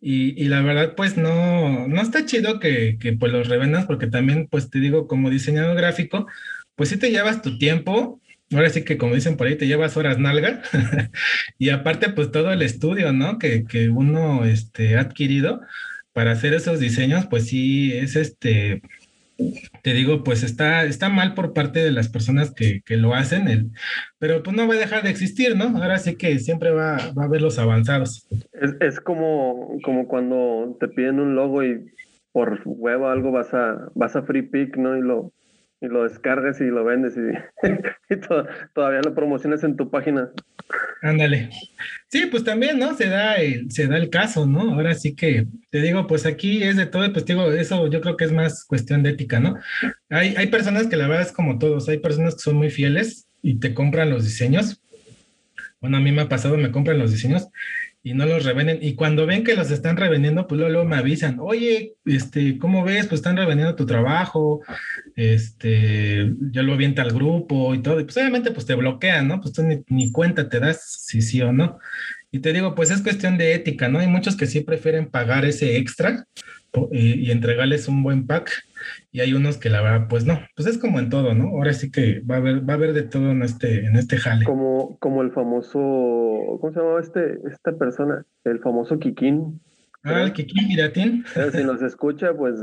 [0.00, 4.08] y, y, la verdad, pues no, no está chido que, que pues los revendas, porque
[4.08, 6.26] también, pues te digo, como diseñador gráfico,
[6.74, 8.20] pues sí te llevas tu tiempo,
[8.52, 10.62] ahora sí que como dicen por ahí, te llevas horas nalga,
[11.58, 13.38] y aparte, pues todo el estudio, ¿no?
[13.38, 15.60] Que, que uno este, ha adquirido
[16.12, 18.82] para hacer esos diseños, pues sí, es este,
[19.82, 23.48] te digo, pues está, está mal por parte de las personas que, que, lo hacen,
[23.48, 23.70] el,
[24.18, 25.76] pero pues no va a dejar de existir, ¿no?
[25.76, 28.26] Ahora sí que siempre va, va a haber los avanzados.
[28.52, 31.84] Es, es, como, como cuando te piden un logo y
[32.32, 34.96] por huevo algo vas a, vas a Free Pick, ¿no?
[34.96, 35.32] Y lo,
[35.82, 37.32] y lo descargas y lo vendes y,
[38.14, 40.30] y to todavía lo promocionas en tu página.
[41.02, 41.50] Ándale.
[42.08, 42.94] Sí, pues también, ¿no?
[42.94, 44.74] Se da, el, se da el caso, ¿no?
[44.74, 48.16] Ahora sí que te digo, pues aquí es de todo, pues digo, eso yo creo
[48.16, 49.58] que es más cuestión de ética, ¿no?
[50.08, 53.58] Hay, hay personas que la verdad como todos, hay personas que son muy fieles y
[53.58, 54.80] te compran los diseños.
[55.80, 57.48] Bueno, a mí me ha pasado, me compran los diseños
[58.02, 58.78] y no los revenden.
[58.80, 63.06] Y cuando ven que los están revendiendo, pues luego, me avisan, oye, este, ¿cómo ves?
[63.06, 64.60] Pues están revendiendo tu trabajo,
[65.14, 68.00] este, yo lo avienta al grupo y todo.
[68.00, 69.40] Y pues obviamente pues te bloquean, ¿no?
[69.40, 71.78] Pues tú ni, ni, cuenta te das si sí o no.
[72.32, 73.98] Y te digo, pues es cuestión de ética, ¿no?
[74.00, 76.26] Hay muchos que sí prefieren pagar ese extra
[76.90, 78.64] y, y entregarles un buen pack
[79.10, 81.48] y hay unos que la verdad, pues no, pues es como en todo, ¿no?
[81.48, 84.16] Ahora sí que va a haber, va a haber de todo en este, en este
[84.16, 84.44] jale.
[84.44, 85.78] Como, como el famoso,
[86.60, 88.24] ¿cómo se llamaba este, esta persona?
[88.44, 89.60] El famoso Kikín.
[90.04, 91.24] Ah, el Kikín Piratín.
[91.52, 92.60] Si nos escucha, pues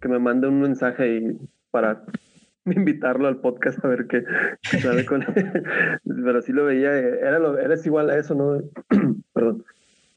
[0.00, 1.38] que me mande un mensaje y
[1.70, 2.04] para
[2.64, 4.24] invitarlo al podcast a ver qué,
[4.62, 5.24] sale con
[6.04, 8.60] Pero sí lo veía, era lo, eres igual a eso, ¿no?
[9.32, 9.64] Perdón.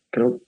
[0.09, 0.41] Creo,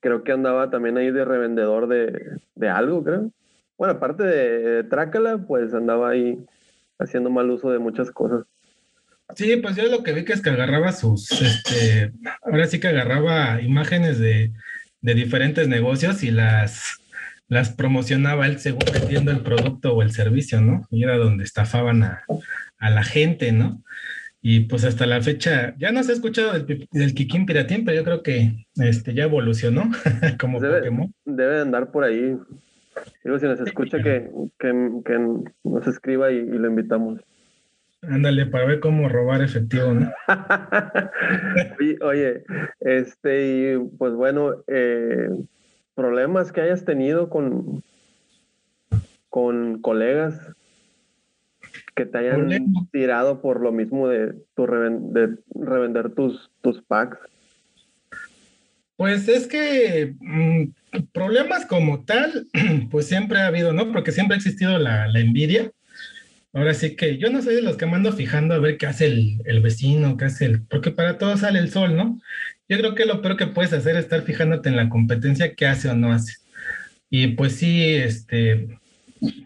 [0.00, 3.30] creo que andaba también ahí de revendedor de, de algo, creo.
[3.78, 6.44] Bueno, aparte de Trácala, pues andaba ahí
[6.98, 8.44] haciendo mal uso de muchas cosas.
[9.36, 12.12] Sí, pues yo lo que vi que es que agarraba sus, este,
[12.42, 14.52] ahora sí que agarraba imágenes de,
[15.00, 16.98] de diferentes negocios y las,
[17.48, 20.86] las promocionaba él según vendiendo el producto o el servicio, ¿no?
[20.90, 22.24] Y era donde estafaban a,
[22.80, 23.82] la gente, ¿no?
[24.40, 27.96] Y pues hasta la fecha, ya no se ha escuchado del, del Kikín Piratín, pero
[27.96, 29.90] yo creo que este, ya evolucionó
[30.40, 31.14] como debe, Pokémon.
[31.24, 32.36] Debe andar por ahí.
[33.24, 37.20] Digo, si nos escucha, que, que, nos escriba y, lo invitamos.
[38.02, 40.12] Ándale, para ver cómo robar efectivo, ¿no?
[41.80, 42.44] oye, oye,
[42.80, 45.28] este, y pues bueno, eh,
[45.94, 47.82] problemas que hayas tenido con,
[49.30, 50.40] con colegas
[51.98, 52.48] que te hayan
[52.92, 57.18] tirado por lo mismo de, tu de revender tus, tus packs.
[58.96, 60.70] Pues es que mm,
[61.12, 62.46] problemas como tal,
[62.90, 63.92] pues siempre ha habido, ¿no?
[63.92, 65.70] Porque siempre ha existido la, envidia.
[66.52, 69.06] Ahora sí que yo no soy de los que mando fijando a ver qué hace
[69.06, 70.62] el, el, vecino, qué hace el...
[70.62, 72.20] Porque para todo sale el sol, ¿no?
[72.68, 75.66] Yo creo que lo peor que puedes hacer es estar fijándote en la competencia, qué
[75.66, 76.34] hace o no hace.
[77.10, 78.78] Y pues sí, este,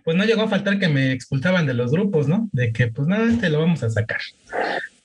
[0.05, 2.49] pues no llegó a faltar que me expulsaban de los grupos, ¿no?
[2.53, 4.21] De que pues nada, este lo vamos a sacar.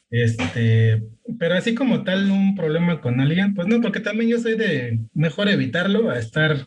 [0.10, 1.04] Este,
[1.38, 5.00] pero así como tal un problema con alguien, pues no, porque también yo soy de
[5.14, 6.66] mejor evitarlo a estar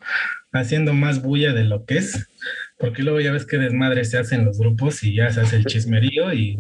[0.53, 2.29] haciendo más bulla de lo que es
[2.81, 5.57] porque luego ya ves que desmadre se hace en los grupos y ya se hace
[5.57, 6.59] el chismerío y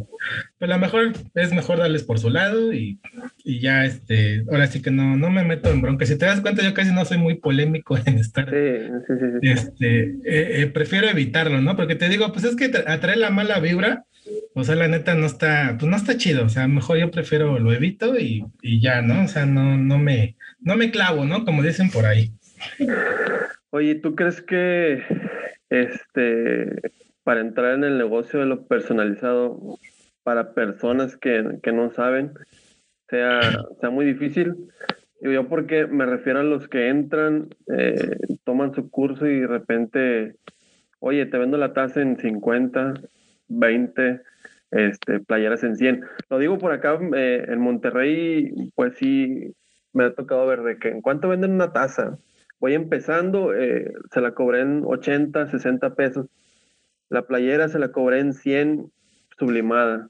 [0.58, 3.00] pues a lo mejor es mejor darles por su lado y,
[3.42, 6.04] y, ya este, ahora sí que no, no me meto en bronca.
[6.04, 9.48] Si te das cuenta, yo casi no soy muy polémico en estar, sí, sí, sí,
[9.48, 11.74] este, eh, eh, prefiero evitarlo, ¿no?
[11.74, 14.04] Porque te digo, pues es que atrae la mala vibra,
[14.54, 17.58] o sea, la neta no está, pues no está chido, o sea, mejor yo prefiero
[17.58, 19.24] lo evito y, y ya, ¿no?
[19.24, 21.44] O sea, no, no me, no me clavo, ¿no?
[21.44, 22.32] Como dicen por ahí.
[23.70, 25.02] Oye, ¿tú crees que
[25.70, 29.78] este, para entrar en el negocio de lo personalizado
[30.22, 32.32] para personas que, no saben
[33.08, 33.40] sea,
[33.80, 34.68] sea muy difícil.
[35.20, 40.36] Yo porque me refiero a los que entran, eh, toman su curso y de repente,
[40.98, 42.94] oye, te vendo la tasa en 50,
[43.50, 44.20] 20,
[44.70, 46.04] este, playeras en 100.
[46.30, 49.54] Lo digo por acá, eh, en Monterrey, pues sí,
[49.92, 52.16] me ha tocado ver de que en cuánto venden una taza
[52.60, 56.26] voy empezando, eh, se la cobré en 80, 60 pesos.
[57.08, 58.92] La playera se la cobré en 100
[59.38, 60.08] sublimada.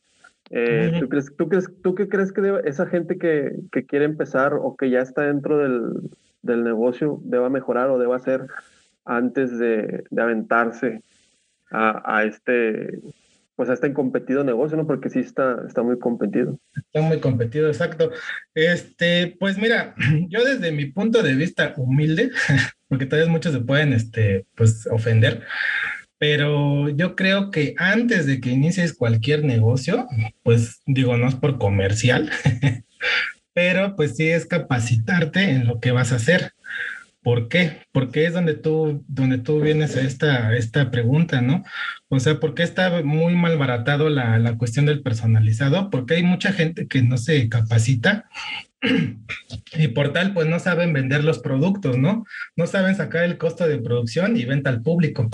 [0.50, 4.54] Eh, ¿tú, crees, tú, crees, ¿Tú qué crees que esa gente que, que, quiere empezar
[4.54, 6.10] o que ya está dentro del,
[6.42, 8.48] del, negocio deba mejorar o deba hacer
[9.04, 11.02] antes de, de aventarse
[11.70, 12.98] a, a, este
[13.60, 14.86] pues está en competido negocio, ¿no?
[14.86, 16.58] Porque sí está, está muy competido.
[16.74, 18.10] Está muy competido, exacto.
[18.54, 19.94] Este, pues mira,
[20.30, 22.30] yo desde mi punto de vista humilde,
[22.88, 25.42] porque tal vez muchos se pueden, este, pues ofender,
[26.16, 30.06] pero yo creo que antes de que inicies cualquier negocio,
[30.42, 32.30] pues digo, no es por comercial,
[33.52, 36.52] pero pues sí es capacitarte en lo que vas a hacer.
[37.22, 37.82] ¿Por qué?
[37.92, 41.64] Porque es donde tú, donde tú vienes a esta, esta pregunta, ¿no?
[42.08, 45.90] O sea, ¿por qué está muy mal baratado la, la cuestión del personalizado?
[45.90, 48.26] Porque hay mucha gente que no se capacita
[49.72, 52.24] y por tal, pues no saben vender los productos, ¿no?
[52.56, 55.28] No saben sacar el costo de producción y venta al público.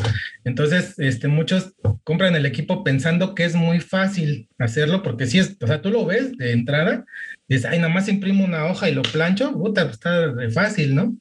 [0.44, 5.56] Entonces, este, muchos compran el equipo pensando que es muy fácil hacerlo, porque si es,
[5.60, 7.04] o sea, tú lo ves de entrada,
[7.48, 11.16] dices, ay, nada más imprimo una hoja y lo plancho, puta, pues está fácil, ¿no?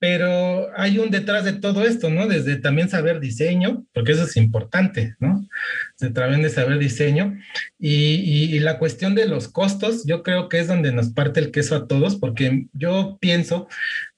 [0.00, 2.28] Pero hay un detrás de todo esto, ¿no?
[2.28, 5.44] Desde también saber diseño, porque eso es importante, ¿no?
[5.96, 7.36] Se también de saber diseño.
[7.80, 11.50] Y, y, la cuestión de los costos, yo creo que es donde nos parte el
[11.50, 13.66] queso a todos, porque yo pienso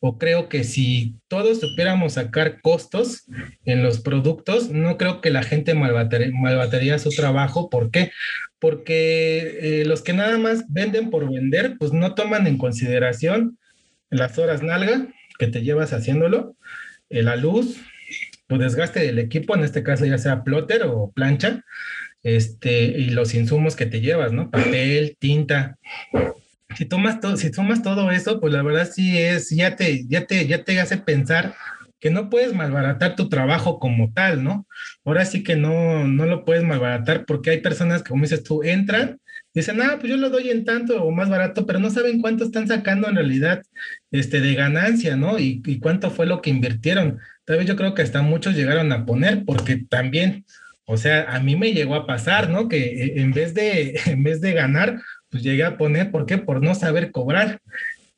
[0.00, 3.24] o creo que si todos supiéramos sacar costos
[3.64, 7.70] en los productos, no creo que la gente malbataría, su trabajo.
[7.70, 8.10] ¿Por qué?
[8.58, 13.58] Porque eh, los que nada más venden por vender, pues no toman en consideración
[14.10, 15.06] las horas nalga,
[15.40, 16.54] que te llevas haciéndolo,
[17.08, 17.80] eh, la luz,
[18.46, 21.64] tu desgaste del equipo, en este caso ya sea plotter o plancha,
[22.22, 24.50] este, y los insumos que te llevas, ¿no?
[24.50, 25.78] Papel, tinta.
[26.76, 30.46] Si tomas si tomas todo eso, pues la verdad sí es, ya te, ya te,
[30.46, 31.54] ya te hace pensar
[32.00, 34.66] que no puedes malbaratar tu trabajo como tal, ¿no?
[35.04, 38.62] Ahora sí que no, no lo puedes malbaratar porque hay personas que, como dices tú,
[38.62, 39.20] entran
[39.54, 42.44] dicen, ah, pues yo lo doy en tanto o más barato, pero no saben cuánto
[42.44, 43.62] están sacando en realidad
[44.10, 45.38] este, de ganancia, ¿no?
[45.38, 47.18] Y, cuánto fue lo que invirtieron.
[47.44, 50.44] Tal vez yo creo que hasta muchos llegaron a poner, porque también,
[50.84, 52.68] o sea, a mí me llegó a pasar, ¿no?
[52.68, 56.38] Que eh, en vez de, en vez de ganar, pues llegué a poner, ¿por qué?
[56.38, 57.60] Por no saber cobrar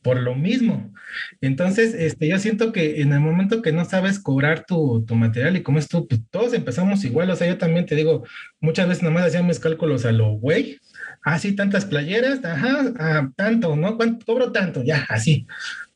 [0.03, 0.93] por lo mismo.
[1.41, 5.57] Entonces, este, yo siento que en el momento que no sabes cobrar tu, tu material
[5.57, 7.31] y cómo es tú, pues todos empezamos igual.
[7.31, 8.25] O sea, yo también te digo,
[8.61, 10.79] muchas veces nada más hacía mis cálculos a lo güey.
[11.25, 13.97] Ah, sí, tantas playeras, ajá, ah, tanto, ¿no?
[13.97, 14.83] ¿Cuánto cobro tanto?
[14.83, 15.47] Ya, así.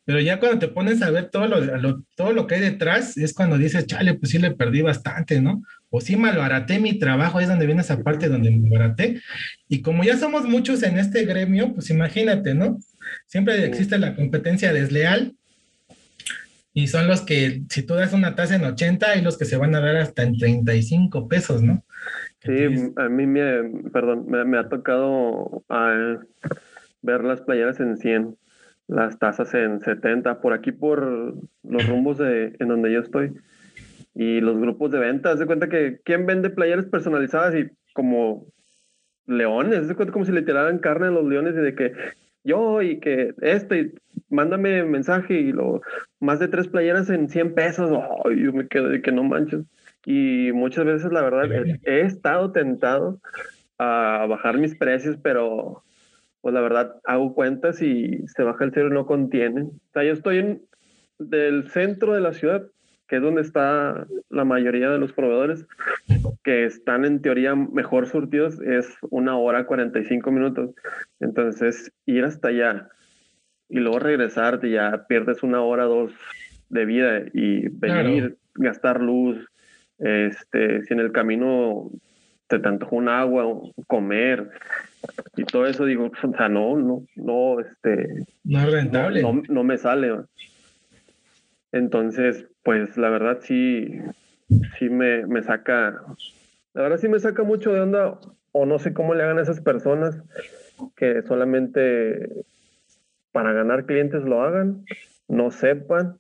[0.05, 3.35] Pero ya cuando te pones a ver todo lo, todo lo que hay detrás, es
[3.35, 5.65] cuando dices, chale, pues sí le perdí bastante, ¿no?
[5.91, 9.21] O sí malbaraté mi trabajo, ahí es donde viene esa parte donde me malbaraté.
[9.69, 12.79] Y como ya somos muchos en este gremio, pues imagínate, ¿no?
[13.27, 15.35] Siempre existe la competencia desleal
[16.77, 19.57] y son los que, si tú das una tasa en 80, hay los que se
[19.57, 21.83] van a dar hasta en 35 pesos, ¿no?
[22.41, 26.19] Sí, a mí me, perdón, me, ha tocado ah,
[27.01, 28.37] ver las playeras en 100,
[28.89, 33.33] las tasas en 70, por aquí por los rumbos de, en donde yo estoy.
[34.15, 38.49] Y los grupos de ventas, de cuenta que quién vende playeras personalizadas y como
[39.25, 41.95] leones, de cuenta como si le tiraran carne a los leones y de que
[42.47, 43.93] yo y que este,
[44.31, 45.83] mándame mensaje y lo,
[46.21, 49.65] más de tres playeras en 100 pesos, oh, yo me quedo de que no manches.
[50.05, 51.47] Y muchas veces, la verdad,
[51.83, 53.21] he, estado tentado
[53.79, 55.83] a bajar mis precios, pero
[56.41, 59.63] pues la verdad hago cuentas y se baja el cero y no contiene.
[59.63, 60.63] O sea, yo estoy en
[61.19, 62.67] del centro de la ciudad,
[63.09, 65.67] que es donde está la mayoría de los proveedores,
[66.43, 70.71] que están en teoría mejor surtidos, es una hora 45 minutos.
[71.21, 72.89] Entonces, ir hasta allá
[73.69, 76.13] y luego regresarte, ya pierdes una hora, dos
[76.69, 79.47] de vida y venir, gastar luz,
[79.99, 81.91] este, si en el camino
[82.49, 83.45] te tanto un agua,
[83.87, 84.51] comer
[85.37, 88.25] y todo eso, digo, o sea, no, no, no, este...
[88.45, 89.23] No es rentable.
[89.23, 90.13] No, no me sale.
[91.73, 94.01] Entonces, pues la verdad sí,
[94.77, 96.03] sí me, me saca,
[96.75, 98.19] la verdad sí me saca mucho de onda
[98.51, 100.21] o no sé cómo le hagan a esas personas
[100.97, 102.29] que solamente
[103.31, 104.85] para ganar clientes lo hagan,
[105.29, 106.19] no sepan,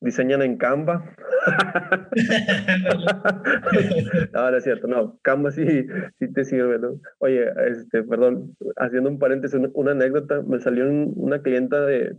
[0.00, 1.14] diseñan en Canva.
[4.34, 5.86] Ahora es cierto, no, Canva sí,
[6.18, 6.98] sí te sirve, ¿no?
[7.18, 12.16] Oye, este, perdón, haciendo un paréntesis, una, anécdota, me salió una clienta de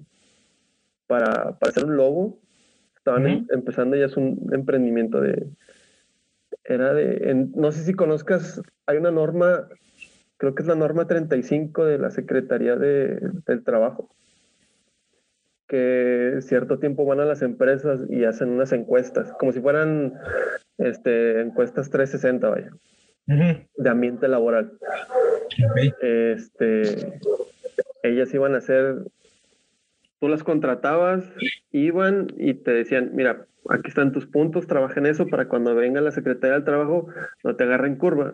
[1.08, 2.40] para, para hacer un logo
[3.06, 5.48] Estaban em, empezando ya es un emprendimiento de...
[6.64, 7.48] Era de...
[7.54, 9.70] no sé si conozcas, hay una norma,
[10.38, 14.10] creo que es la norma 35 de la Secretaría de, del Trabajo,
[15.68, 20.16] que cierto tiempo van a las empresas y hacen unas encuestas, como si fueran
[20.80, 22.72] este, encuestas 360, vaya,
[23.78, 24.80] de ambiente laboral.
[26.02, 27.20] Este,
[28.02, 28.96] ellas iban a hacer
[30.26, 31.24] tú las contratabas,
[31.72, 36.02] iban y te decían, mira, aquí están tus puntos, trabaja en eso para cuando venga
[36.02, 37.10] la Secretaría del Trabajo
[37.44, 38.34] no te agarren curva.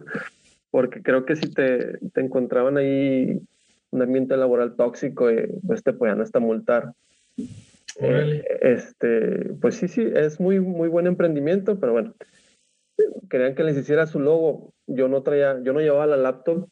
[0.70, 3.42] Porque creo que si te, te encontraban ahí
[3.90, 6.94] un ambiente laboral tóxico, eh, pues te podían hasta multar.
[8.00, 12.14] Eh, este, pues sí, sí, es muy, muy buen emprendimiento, pero bueno,
[13.30, 14.72] querían que les hiciera su logo.
[14.88, 16.70] Yo no traía, yo no llevaba la laptop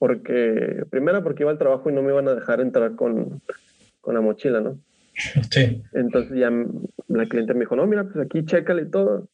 [0.00, 3.40] porque, primero porque iba al trabajo y no me iban a dejar entrar con,
[4.02, 4.78] con la mochila, ¿no?
[5.50, 5.82] Sí.
[5.92, 6.50] Entonces ya
[7.08, 9.28] la cliente me dijo, no, mira, pues aquí chécale todo.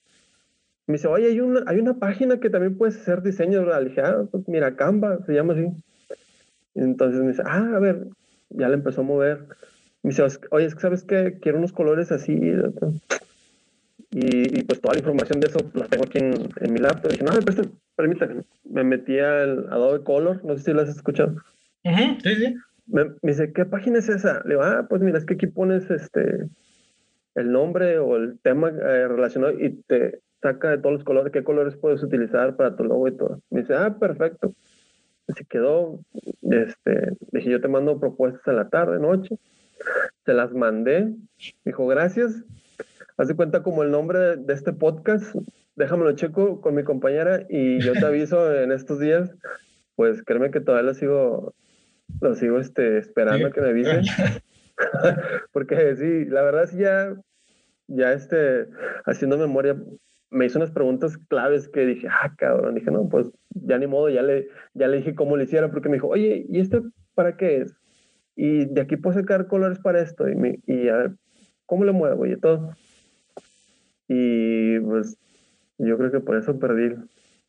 [0.86, 3.64] Me dice, oye, hay una, hay una página que también puedes hacer diseño.
[3.64, 5.66] Le dije, ah, pues mira, Canva, se llama así.
[6.74, 8.06] entonces me dice, ah, a ver,
[8.50, 9.46] ya le empezó a mover.
[10.02, 12.32] Me dice, oye, es que sabes que quiero unos colores así.
[14.10, 17.10] Y, pues toda la información de eso la tengo aquí en, en mi laptop.
[17.10, 17.42] Y dije, no, me
[17.96, 18.42] permítame.
[18.64, 21.36] Me metí al Adobe Color, no sé si lo has escuchado.
[22.22, 22.54] sí, sí
[22.88, 24.42] me, dice, ¿qué página es esa?
[24.44, 26.48] Le digo, ah, pues mira, es que aquí pones este
[27.34, 31.44] el nombre o el tema eh, relacionado y te saca de todos los colores, qué
[31.44, 33.40] colores puedes utilizar para tu logo y todo.
[33.50, 34.54] Me dice, ah, perfecto.
[35.28, 36.00] Se quedó,
[36.42, 39.38] este, dije, yo te mando propuestas en la tarde, noche.
[40.24, 41.14] Se las mandé.
[41.64, 42.44] Dijo, gracias.
[43.16, 45.34] Haz de cuenta como el nombre de este podcast.
[45.76, 49.30] Déjamelo checo con mi compañera y yo te aviso en estos días.
[49.96, 51.54] Pues créeme que todavía lo sigo
[52.20, 54.02] lo sigo este, esperando que me avisen.
[55.52, 57.14] Porque sí, la verdad sí ya,
[57.88, 58.68] ya este,
[59.04, 59.76] haciendo memoria,
[60.30, 64.08] me hizo unas preguntas claves que dije, ah, cabrón, dije, no, pues ya ni modo,
[64.10, 66.82] ya le, ya le dije cómo le hiciera, porque me dijo, oye, ¿y esto
[67.14, 67.74] para qué es?
[68.36, 71.12] Y de aquí puedo sacar colores para esto, y, me, y a ver,
[71.66, 72.26] ¿cómo le muevo?
[72.26, 72.72] Y todo.
[74.06, 75.18] Y pues
[75.78, 76.94] yo creo que por eso perdí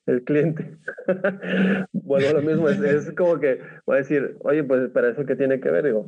[0.10, 0.78] el cliente.
[1.94, 5.60] bueno, lo mismo, es, como que va a decir, oye, pues para eso que tiene
[5.60, 6.08] que ver, digo,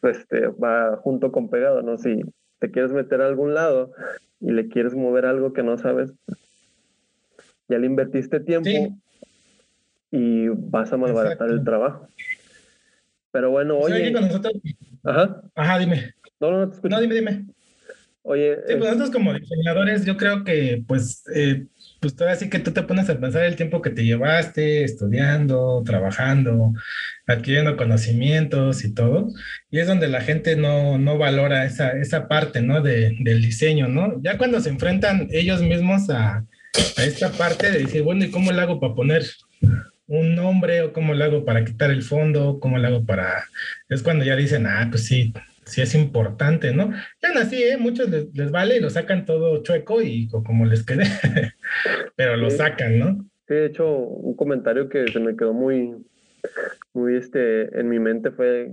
[0.00, 1.98] pues este, va junto con pegado, ¿no?
[1.98, 2.20] Si
[2.58, 3.92] te quieres meter a algún lado
[4.40, 6.12] y le quieres mover algo que no sabes,
[7.68, 8.98] ya le invertiste tiempo
[10.10, 12.08] y vas a malbaratar el trabajo.
[13.30, 14.12] Pero bueno, oye.
[15.04, 15.42] Ajá.
[15.54, 16.14] Ajá, dime.
[16.40, 16.94] No, no, no te escucho.
[16.94, 17.46] No, dime, dime.
[18.22, 18.56] Oye.
[18.66, 21.66] Sí, pues nosotros como diseñadores, yo creo que, pues, eh,
[22.00, 25.82] pues todavía sí que tú te pones a pensar el tiempo que te llevaste estudiando,
[25.84, 26.72] trabajando,
[27.26, 29.28] adquiriendo conocimientos y todo.
[29.70, 32.82] Y es donde la gente no, no valora esa, esa parte, ¿no?
[32.82, 34.20] De, del diseño, ¿no?
[34.22, 36.44] Ya cuando se enfrentan ellos mismos a,
[36.96, 39.24] a esta parte de decir, bueno, ¿y cómo le hago para poner
[40.06, 43.44] un nombre o cómo le hago para quitar el fondo, cómo le hago para...
[43.88, 45.32] Es cuando ya dicen, ah, pues sí,
[45.68, 46.90] sí es importante, ¿no?
[47.22, 47.76] Ya así, ¿eh?
[47.76, 51.04] Muchos les, vale y lo sacan todo chueco y como les quede,
[52.16, 53.30] pero lo sacan, ¿no?
[53.46, 55.94] Sí, de hecho, un comentario que se me quedó muy,
[56.92, 58.72] muy este, en mi mente fue,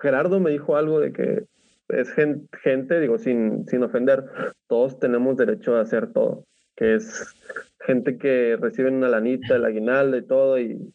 [0.00, 1.44] Gerardo me dijo algo de que
[1.88, 4.24] es gente, digo, sin, sin ofender,
[4.66, 6.46] todos tenemos derecho a hacer todo,
[6.76, 7.34] que es
[7.80, 10.92] gente que recibe una lanita, el aguinaldo y todo, y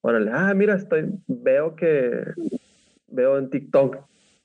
[0.00, 2.24] órale, ah, mira, estoy, veo que
[3.08, 3.98] veo en TikTok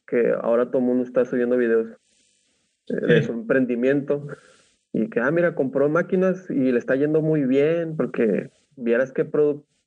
[0.08, 1.88] que ahora todo el mundo está subiendo videos
[2.88, 4.28] de su emprendimiento
[4.92, 9.26] y que, ah, mira, compró máquinas y le está yendo muy bien porque vieras qué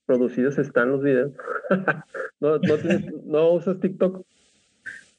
[0.07, 1.33] producidos están los videos.
[2.41, 2.59] ¿No,
[3.25, 4.27] no, usas TikTok?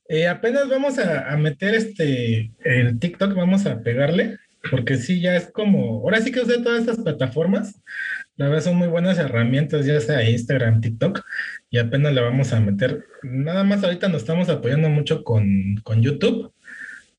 [0.10, 4.38] Eh, apenas vamos a, a, meter este, el TikTok, vamos a pegarle,
[4.72, 7.82] porque sí, ya es como, ahora sí que usé todas estas plataformas,
[8.38, 11.24] la verdad son muy buenas herramientas, ya sea Instagram, TikTok,
[11.70, 13.06] y apenas le vamos a meter.
[13.24, 16.54] Nada más ahorita nos estamos apoyando mucho con, con YouTube,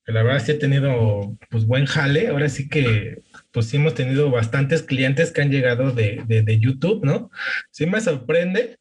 [0.07, 2.29] que la verdad sí ha tenido pues buen jale.
[2.29, 7.05] Ahora sí que pues sí hemos tenido bastantes clientes que han llegado de, de YouTube,
[7.05, 7.31] ¿no?
[7.71, 8.79] Sí me sorprende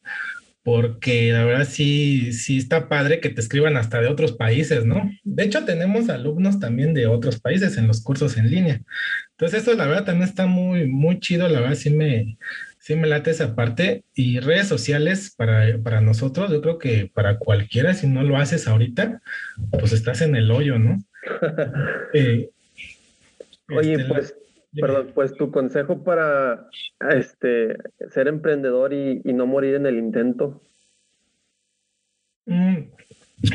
[0.68, 5.10] porque la verdad sí, sí está padre que te escriban hasta de otros países, ¿no?
[5.24, 8.82] De hecho, tenemos alumnos también de otros países en los cursos en línea.
[9.32, 12.38] Entonces, eso la verdad también está muy, muy chido, la verdad sí me,
[12.80, 14.04] sí me late esa parte.
[14.14, 18.68] Y redes sociales para, para nosotros, yo creo que para cualquiera, si no lo haces
[18.68, 19.22] ahorita,
[19.72, 21.02] pues estás en el hoyo, ¿no?
[22.14, 22.50] Eh,
[23.70, 24.36] Oye, este, pues
[24.80, 26.68] Perdón, pues tu consejo para
[27.10, 27.78] este,
[28.10, 30.62] ser emprendedor y, no morir en el intento.
[32.46, 32.90] Mm,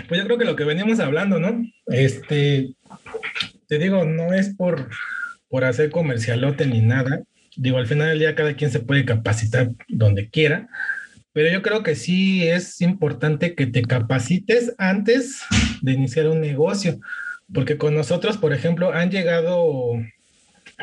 [0.08, 1.62] pues yo creo que lo que veníamos hablando, ¿no?
[1.86, 2.74] Este,
[3.68, 4.88] te digo, no es por,
[5.48, 7.22] por hacer comercialote ni nada.
[7.56, 10.68] Digo, al final del día cada quien se puede capacitar donde quiera,
[11.32, 15.42] pero yo creo que sí es importante que te capacites antes
[15.80, 16.98] de iniciar un negocio,
[17.52, 19.94] porque con nosotros, por ejemplo, han llegado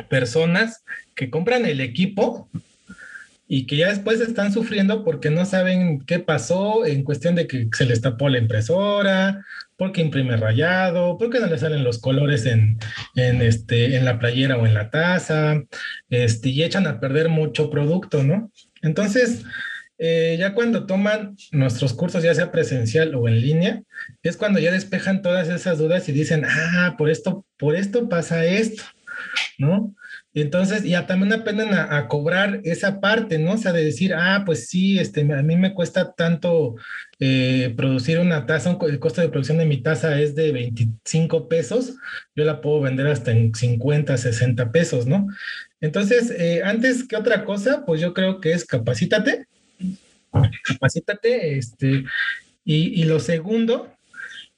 [0.08, 0.84] personas
[1.14, 2.48] que compran el equipo
[3.52, 7.68] y que ya después están sufriendo porque no saben qué pasó en cuestión de que
[7.72, 9.44] se les tapó la impresora,
[9.76, 12.78] porque imprime rayado, porque no le salen los colores en,
[13.16, 15.62] en, este, en la playera o en la taza,
[16.10, 18.52] este, y echan a perder mucho producto, ¿no?
[18.82, 19.42] Entonces,
[19.98, 23.82] eh, ya cuando toman nuestros cursos, ya sea presencial o en línea,
[24.22, 28.46] es cuando ya despejan todas esas dudas y dicen, ah, por esto, por esto pasa
[28.46, 28.82] esto.
[29.58, 29.94] ¿No?
[30.32, 33.52] Entonces, ya también aprenden a, cobrar esa parte, ¿no?
[33.52, 36.76] O sea, de decir, ah, pues sí, este, a mí me cuesta tanto
[37.18, 41.96] eh, producir una taza, el costo de producción de mi taza es de 25 pesos,
[42.36, 45.26] yo la puedo vender hasta en 50, 60 pesos, ¿no?
[45.80, 49.46] Entonces, eh, antes que otra cosa, pues yo creo que es capacítate,
[50.64, 52.04] capacítate, este,
[52.64, 53.92] y, y lo segundo,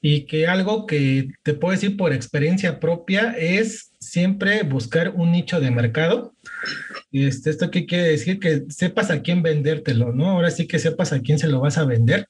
[0.01, 5.59] y que algo que te puedo decir por experiencia propia es siempre buscar un nicho
[5.59, 6.35] de mercado.
[7.11, 8.39] Este, ¿Esto qué quiere decir?
[8.39, 10.29] Que sepas a quién vendértelo, ¿no?
[10.29, 12.27] Ahora sí que sepas a quién se lo vas a vender.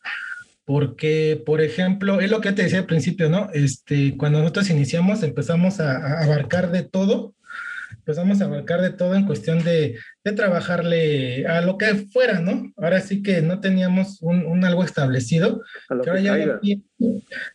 [0.63, 3.49] Porque, por ejemplo, es lo que te decía al principio, ¿no?
[3.53, 7.35] Este, cuando nosotros iniciamos, empezamos a abarcar de todo
[8.05, 12.71] empezamos a abarcar de todo en cuestión de, de, trabajarle a lo que fuera, ¿no?
[12.77, 15.61] Ahora sí que no teníamos un, un algo establecido.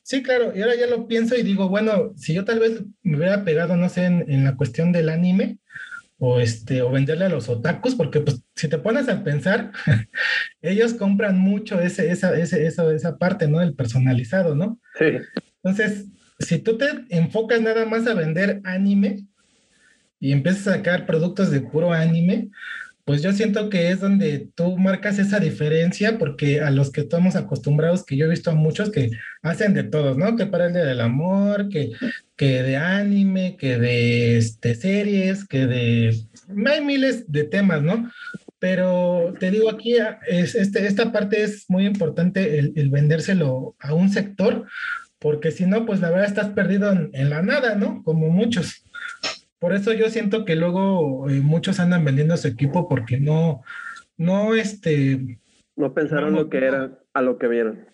[0.03, 3.17] sí, claro, y ahora ya lo pienso y digo, bueno, si yo tal vez me
[3.17, 5.59] hubiera pegado, no sé, en, en la cuestión del anime,
[6.19, 9.71] o este o venderle a los otakus porque pues si te pones a pensar
[10.63, 15.19] ellos compran mucho ese esa ese, esa, esa parte no del personalizado no sí
[15.63, 16.07] entonces
[16.41, 19.27] si tú te enfocas nada más a vender anime
[20.21, 22.51] y empiezas a sacar productos de puro anime,
[23.09, 27.37] pues yo siento que es donde tú marcas esa diferencia, porque a los que estamos
[27.37, 29.09] acostumbrados, que yo he visto a muchos que
[29.41, 30.37] hacen de todos, ¿no?
[30.37, 31.93] Que para el día del amor, que,
[32.37, 36.15] que de anime, que de este, series, que de...
[36.67, 38.11] Hay miles de temas, ¿no?
[38.59, 39.95] Pero te digo aquí,
[40.27, 44.67] es, este, esta parte es muy importante, el, el vendérselo a un sector,
[45.19, 48.03] porque si no, pues la verdad estás perdido en, en la nada, ¿no?
[48.03, 48.85] Como muchos.
[49.59, 53.63] Por eso yo siento que luego eh, muchos andan vendiendo su equipo porque no,
[54.17, 55.39] no, este...
[55.77, 57.87] No pensaron lo que era a lo que vieron.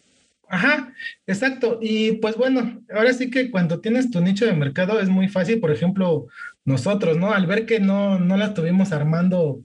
[0.49, 0.93] Ajá,
[1.27, 1.79] exacto.
[1.81, 5.61] Y pues bueno, ahora sí que cuando tienes tu nicho de mercado es muy fácil,
[5.61, 6.27] por ejemplo,
[6.65, 7.33] nosotros, ¿no?
[7.33, 9.63] Al ver que no, no la estuvimos armando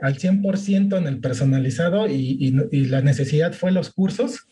[0.00, 4.48] al 100% en el personalizado y, y, y, la necesidad fue los cursos,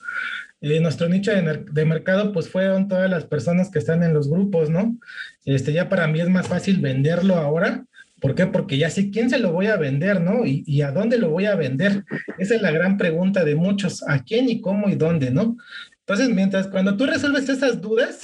[0.60, 4.70] eh, nuestro nicho de, mercado pues fueron todas las personas que están en los grupos,
[4.70, 4.96] ¿no?
[5.44, 7.84] Este, ya para mí es más fácil venderlo ahora.
[8.20, 8.46] ¿Por qué?
[8.46, 10.46] Porque ya sé quién se lo voy a vender, ¿no?
[10.46, 12.04] Y, y, a dónde lo voy a vender.
[12.38, 15.56] Esa es la gran pregunta de muchos, ¿a quién y cómo y dónde, ¿no?
[16.00, 18.20] Entonces, mientras cuando tú resuelves esas dudas,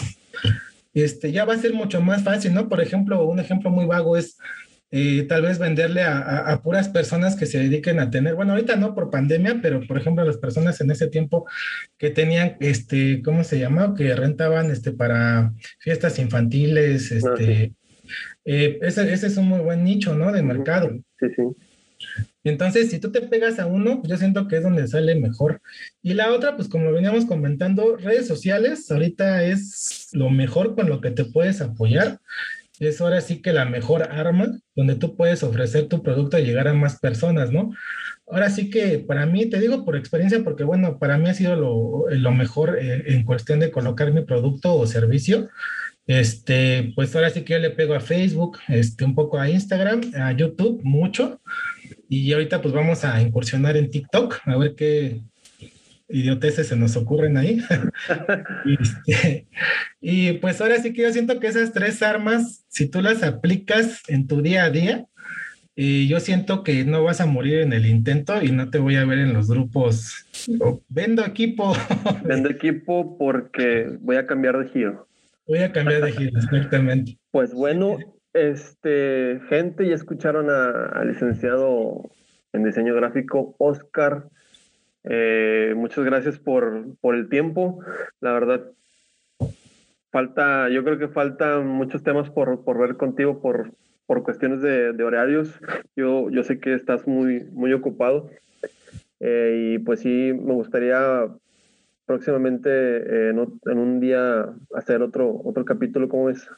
[0.94, 2.68] este, ya va a ser mucho más fácil, ¿no?
[2.68, 4.38] Por ejemplo, un ejemplo muy vago es
[4.93, 8.53] eh, tal vez venderle a, a, a, puras personas que se dediquen a tener, bueno,
[8.53, 11.47] ahorita no por pandemia, pero por ejemplo las personas en ese tiempo
[11.97, 13.95] que tenían, este, ¿cómo se llama?
[13.95, 17.74] Que rentaban, este, para fiestas infantiles, este, okay.
[18.45, 20.32] eh, ese, ese, es un muy buen nicho, ¿no?
[20.32, 20.91] De mercado.
[21.20, 21.43] Sí, sí.
[22.43, 25.61] Entonces, si tú te pegas a uno, yo siento que es donde sale mejor.
[26.03, 31.03] Y la otra, pues como veníamos comentando, redes sociales, ahorita es lo mejor con lo
[31.03, 32.18] que te puedes apoyar
[32.88, 36.66] es ahora sí que la mejor arma donde tú puedes ofrecer tu producto y llegar
[36.66, 37.70] a más personas, ¿no?
[38.26, 41.56] Ahora sí que para mí, te digo por experiencia, porque bueno, para mí ha sido
[41.56, 45.48] lo, lo mejor eh, en cuestión de colocar mi producto o servicio.
[46.06, 50.00] Este, pues ahora sí que yo le pego a Facebook, este, un poco a Instagram,
[50.14, 51.40] a YouTube, mucho.
[52.08, 55.20] Y ahorita pues vamos a incursionar en TikTok, a ver qué,
[56.11, 57.61] idioteces se nos ocurren ahí.
[58.64, 59.46] y, este,
[60.00, 64.02] y, pues ahora sí que yo siento que esas tres armas, si tú las aplicas
[64.08, 65.06] en tu día a día,
[65.76, 68.96] eh, yo siento que no vas a morir en el intento y no te voy
[68.96, 70.26] a ver en los grupos.
[70.61, 71.72] Oh, vendo equipo.
[72.24, 75.08] Vendo equipo porque voy a cambiar de giro.
[75.46, 77.18] Voy a cambiar de giro, exactamente.
[77.30, 77.98] Pues bueno,
[78.32, 82.11] este, gente, ya escucharon al licenciado
[82.52, 84.28] en diseño gráfico, Oscar
[85.05, 87.80] eh, muchas gracias por, por, el tiempo.
[88.20, 88.70] La verdad,
[90.11, 93.72] falta, yo creo que faltan muchos temas por, por ver contigo por,
[94.07, 95.59] por cuestiones de, horarios.
[95.96, 98.30] Yo, yo sé que estás muy, muy ocupado.
[99.20, 101.28] Eh, y pues sí, me gustaría
[102.07, 106.48] próximamente eh, en, en, un día hacer otro, otro capítulo, ¿cómo ves?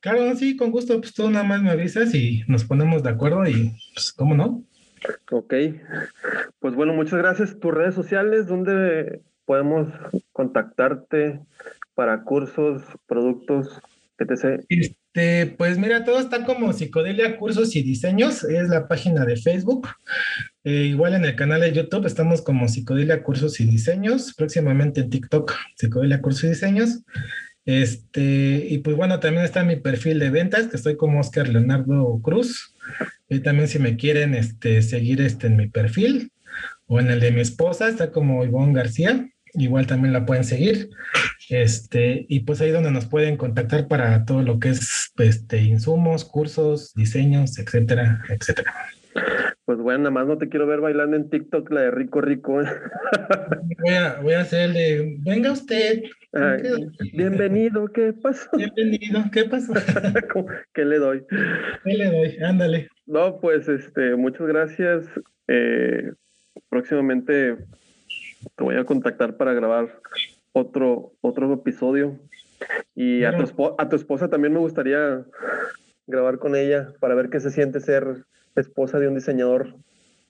[0.00, 3.46] Claro, sí, con gusto, pues tú nada más me avisas y nos ponemos de acuerdo
[3.46, 4.64] y pues, ¿cómo no?
[5.30, 5.54] Ok,
[6.58, 7.58] pues bueno, muchas gracias.
[7.58, 9.88] Tus redes sociales, ¿dónde podemos
[10.32, 11.40] contactarte
[11.94, 13.80] para cursos, productos,
[14.18, 14.64] etc?
[14.68, 19.88] Este, pues mira, todo está como Psicodelia Cursos y Diseños, es la página de Facebook.
[20.62, 25.10] Eh, igual en el canal de YouTube estamos como Psicodelia Cursos y Diseños, próximamente en
[25.10, 27.02] TikTok, Psicodelia Cursos y Diseños.
[27.64, 32.20] Este, y pues bueno, también está mi perfil de ventas, que estoy como Oscar Leonardo
[32.22, 32.74] Cruz.
[33.30, 36.32] Y también si me quieren este, seguir este, en mi perfil
[36.86, 40.90] o en el de mi esposa, está como Ivonne García, igual también la pueden seguir.
[41.48, 46.24] Este, y pues ahí donde nos pueden contactar para todo lo que es este, insumos,
[46.24, 48.74] cursos, diseños, etcétera, etcétera.
[49.70, 52.54] Pues bueno, nada más no te quiero ver bailando en TikTok la de Rico Rico.
[53.78, 56.02] voy, a, voy a hacer el de, venga usted.
[56.32, 58.50] Ay, bienvenido, ¿qué pasó?
[58.56, 59.72] Bienvenido, ¿qué pasó?
[60.74, 61.24] ¿Qué le doy?
[61.84, 62.36] ¿Qué le doy?
[62.42, 62.88] Ándale.
[63.06, 65.06] No, pues este, muchas gracias.
[65.46, 66.14] Eh,
[66.68, 67.56] próximamente
[68.56, 70.00] te voy a contactar para grabar
[70.50, 72.18] otro, otro episodio.
[72.96, 75.24] Y a tu, a tu esposa también me gustaría
[76.08, 78.24] grabar con ella para ver qué se siente ser
[78.56, 79.76] esposa de un diseñador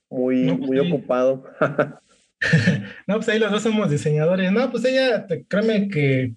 [0.08, 0.88] muy, no, muy sí.
[0.88, 1.44] ocupado.
[3.06, 4.50] no, pues ahí los dos somos diseñadores.
[4.52, 6.34] No, pues ella, te, créeme que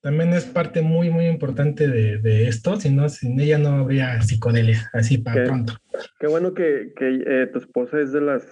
[0.00, 4.20] también es parte muy, muy importante de, de esto, si no, sin ella no habría
[4.22, 5.74] psicodelia, así para qué, pronto.
[6.18, 8.44] Qué bueno que, que eh, tu esposa es de las,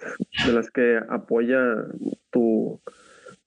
[0.47, 1.59] de las que apoya
[2.31, 2.81] tu,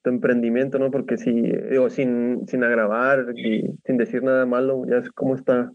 [0.01, 0.91] tu emprendimiento, ¿no?
[0.91, 5.71] Porque si, digo, sin, sin agravar y sin decir nada malo, ya es como está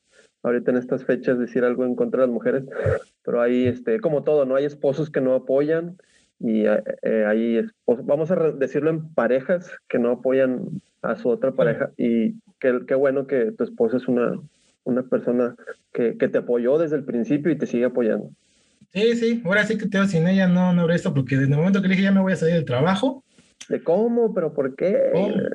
[0.48, 2.64] ahorita en estas fechas decir algo en contra de las mujeres,
[3.24, 4.56] pero hay, este, como todo, ¿no?
[4.56, 5.96] Hay esposos que no apoyan
[6.40, 11.52] y eh, hay esposos, vamos a decirlo en parejas que no apoyan a su otra
[11.52, 14.40] pareja y qué, qué bueno que tu esposa es una,
[14.84, 15.56] una persona
[15.92, 18.30] que, que, te apoyó desde el principio y te sigue apoyando.
[18.92, 21.58] Sí, sí, ahora sí que te sin ella no, no habré esto, porque desde el
[21.58, 23.22] momento que le dije ya me voy a salir del trabajo.
[23.68, 24.32] ¿De cómo?
[24.34, 24.96] ¿Pero por qué?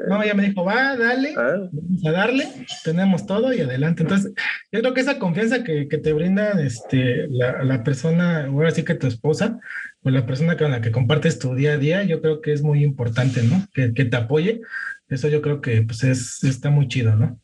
[0.08, 1.68] No, ella me dijo, va, dale, ah.
[1.72, 2.48] vamos a darle,
[2.84, 4.04] tenemos todo y adelante.
[4.04, 4.34] Entonces,
[4.72, 8.84] yo creo que esa confianza que, que te brinda este, la, la, persona, ahora sí
[8.84, 9.60] que tu esposa,
[10.04, 12.62] o la persona con la que compartes tu día a día, yo creo que es
[12.62, 13.66] muy importante, ¿no?
[13.74, 14.62] Que, que te apoye.
[15.10, 17.40] Eso yo creo que pues es, está muy chido, ¿no?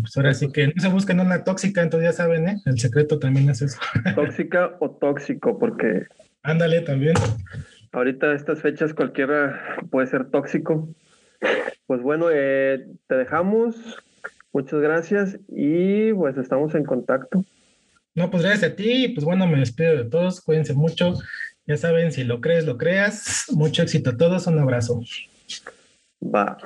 [0.00, 2.56] Pues ahora sí que no se busquen una tóxica, entonces ya saben, ¿eh?
[2.64, 3.78] El secreto también es eso.
[4.14, 6.06] Tóxica o tóxico, porque.
[6.42, 7.14] Ándale también.
[7.92, 10.88] Ahorita estas fechas cualquiera puede ser tóxico.
[11.86, 13.76] Pues bueno, eh, te dejamos.
[14.52, 17.44] Muchas gracias y pues estamos en contacto.
[18.14, 19.08] No, pues gracias a ti.
[19.08, 20.40] Pues bueno, me despido de todos.
[20.40, 21.14] Cuídense mucho.
[21.66, 23.46] Ya saben, si lo crees, lo creas.
[23.52, 24.46] Mucho éxito a todos.
[24.46, 25.00] Un abrazo.
[26.22, 26.58] Va.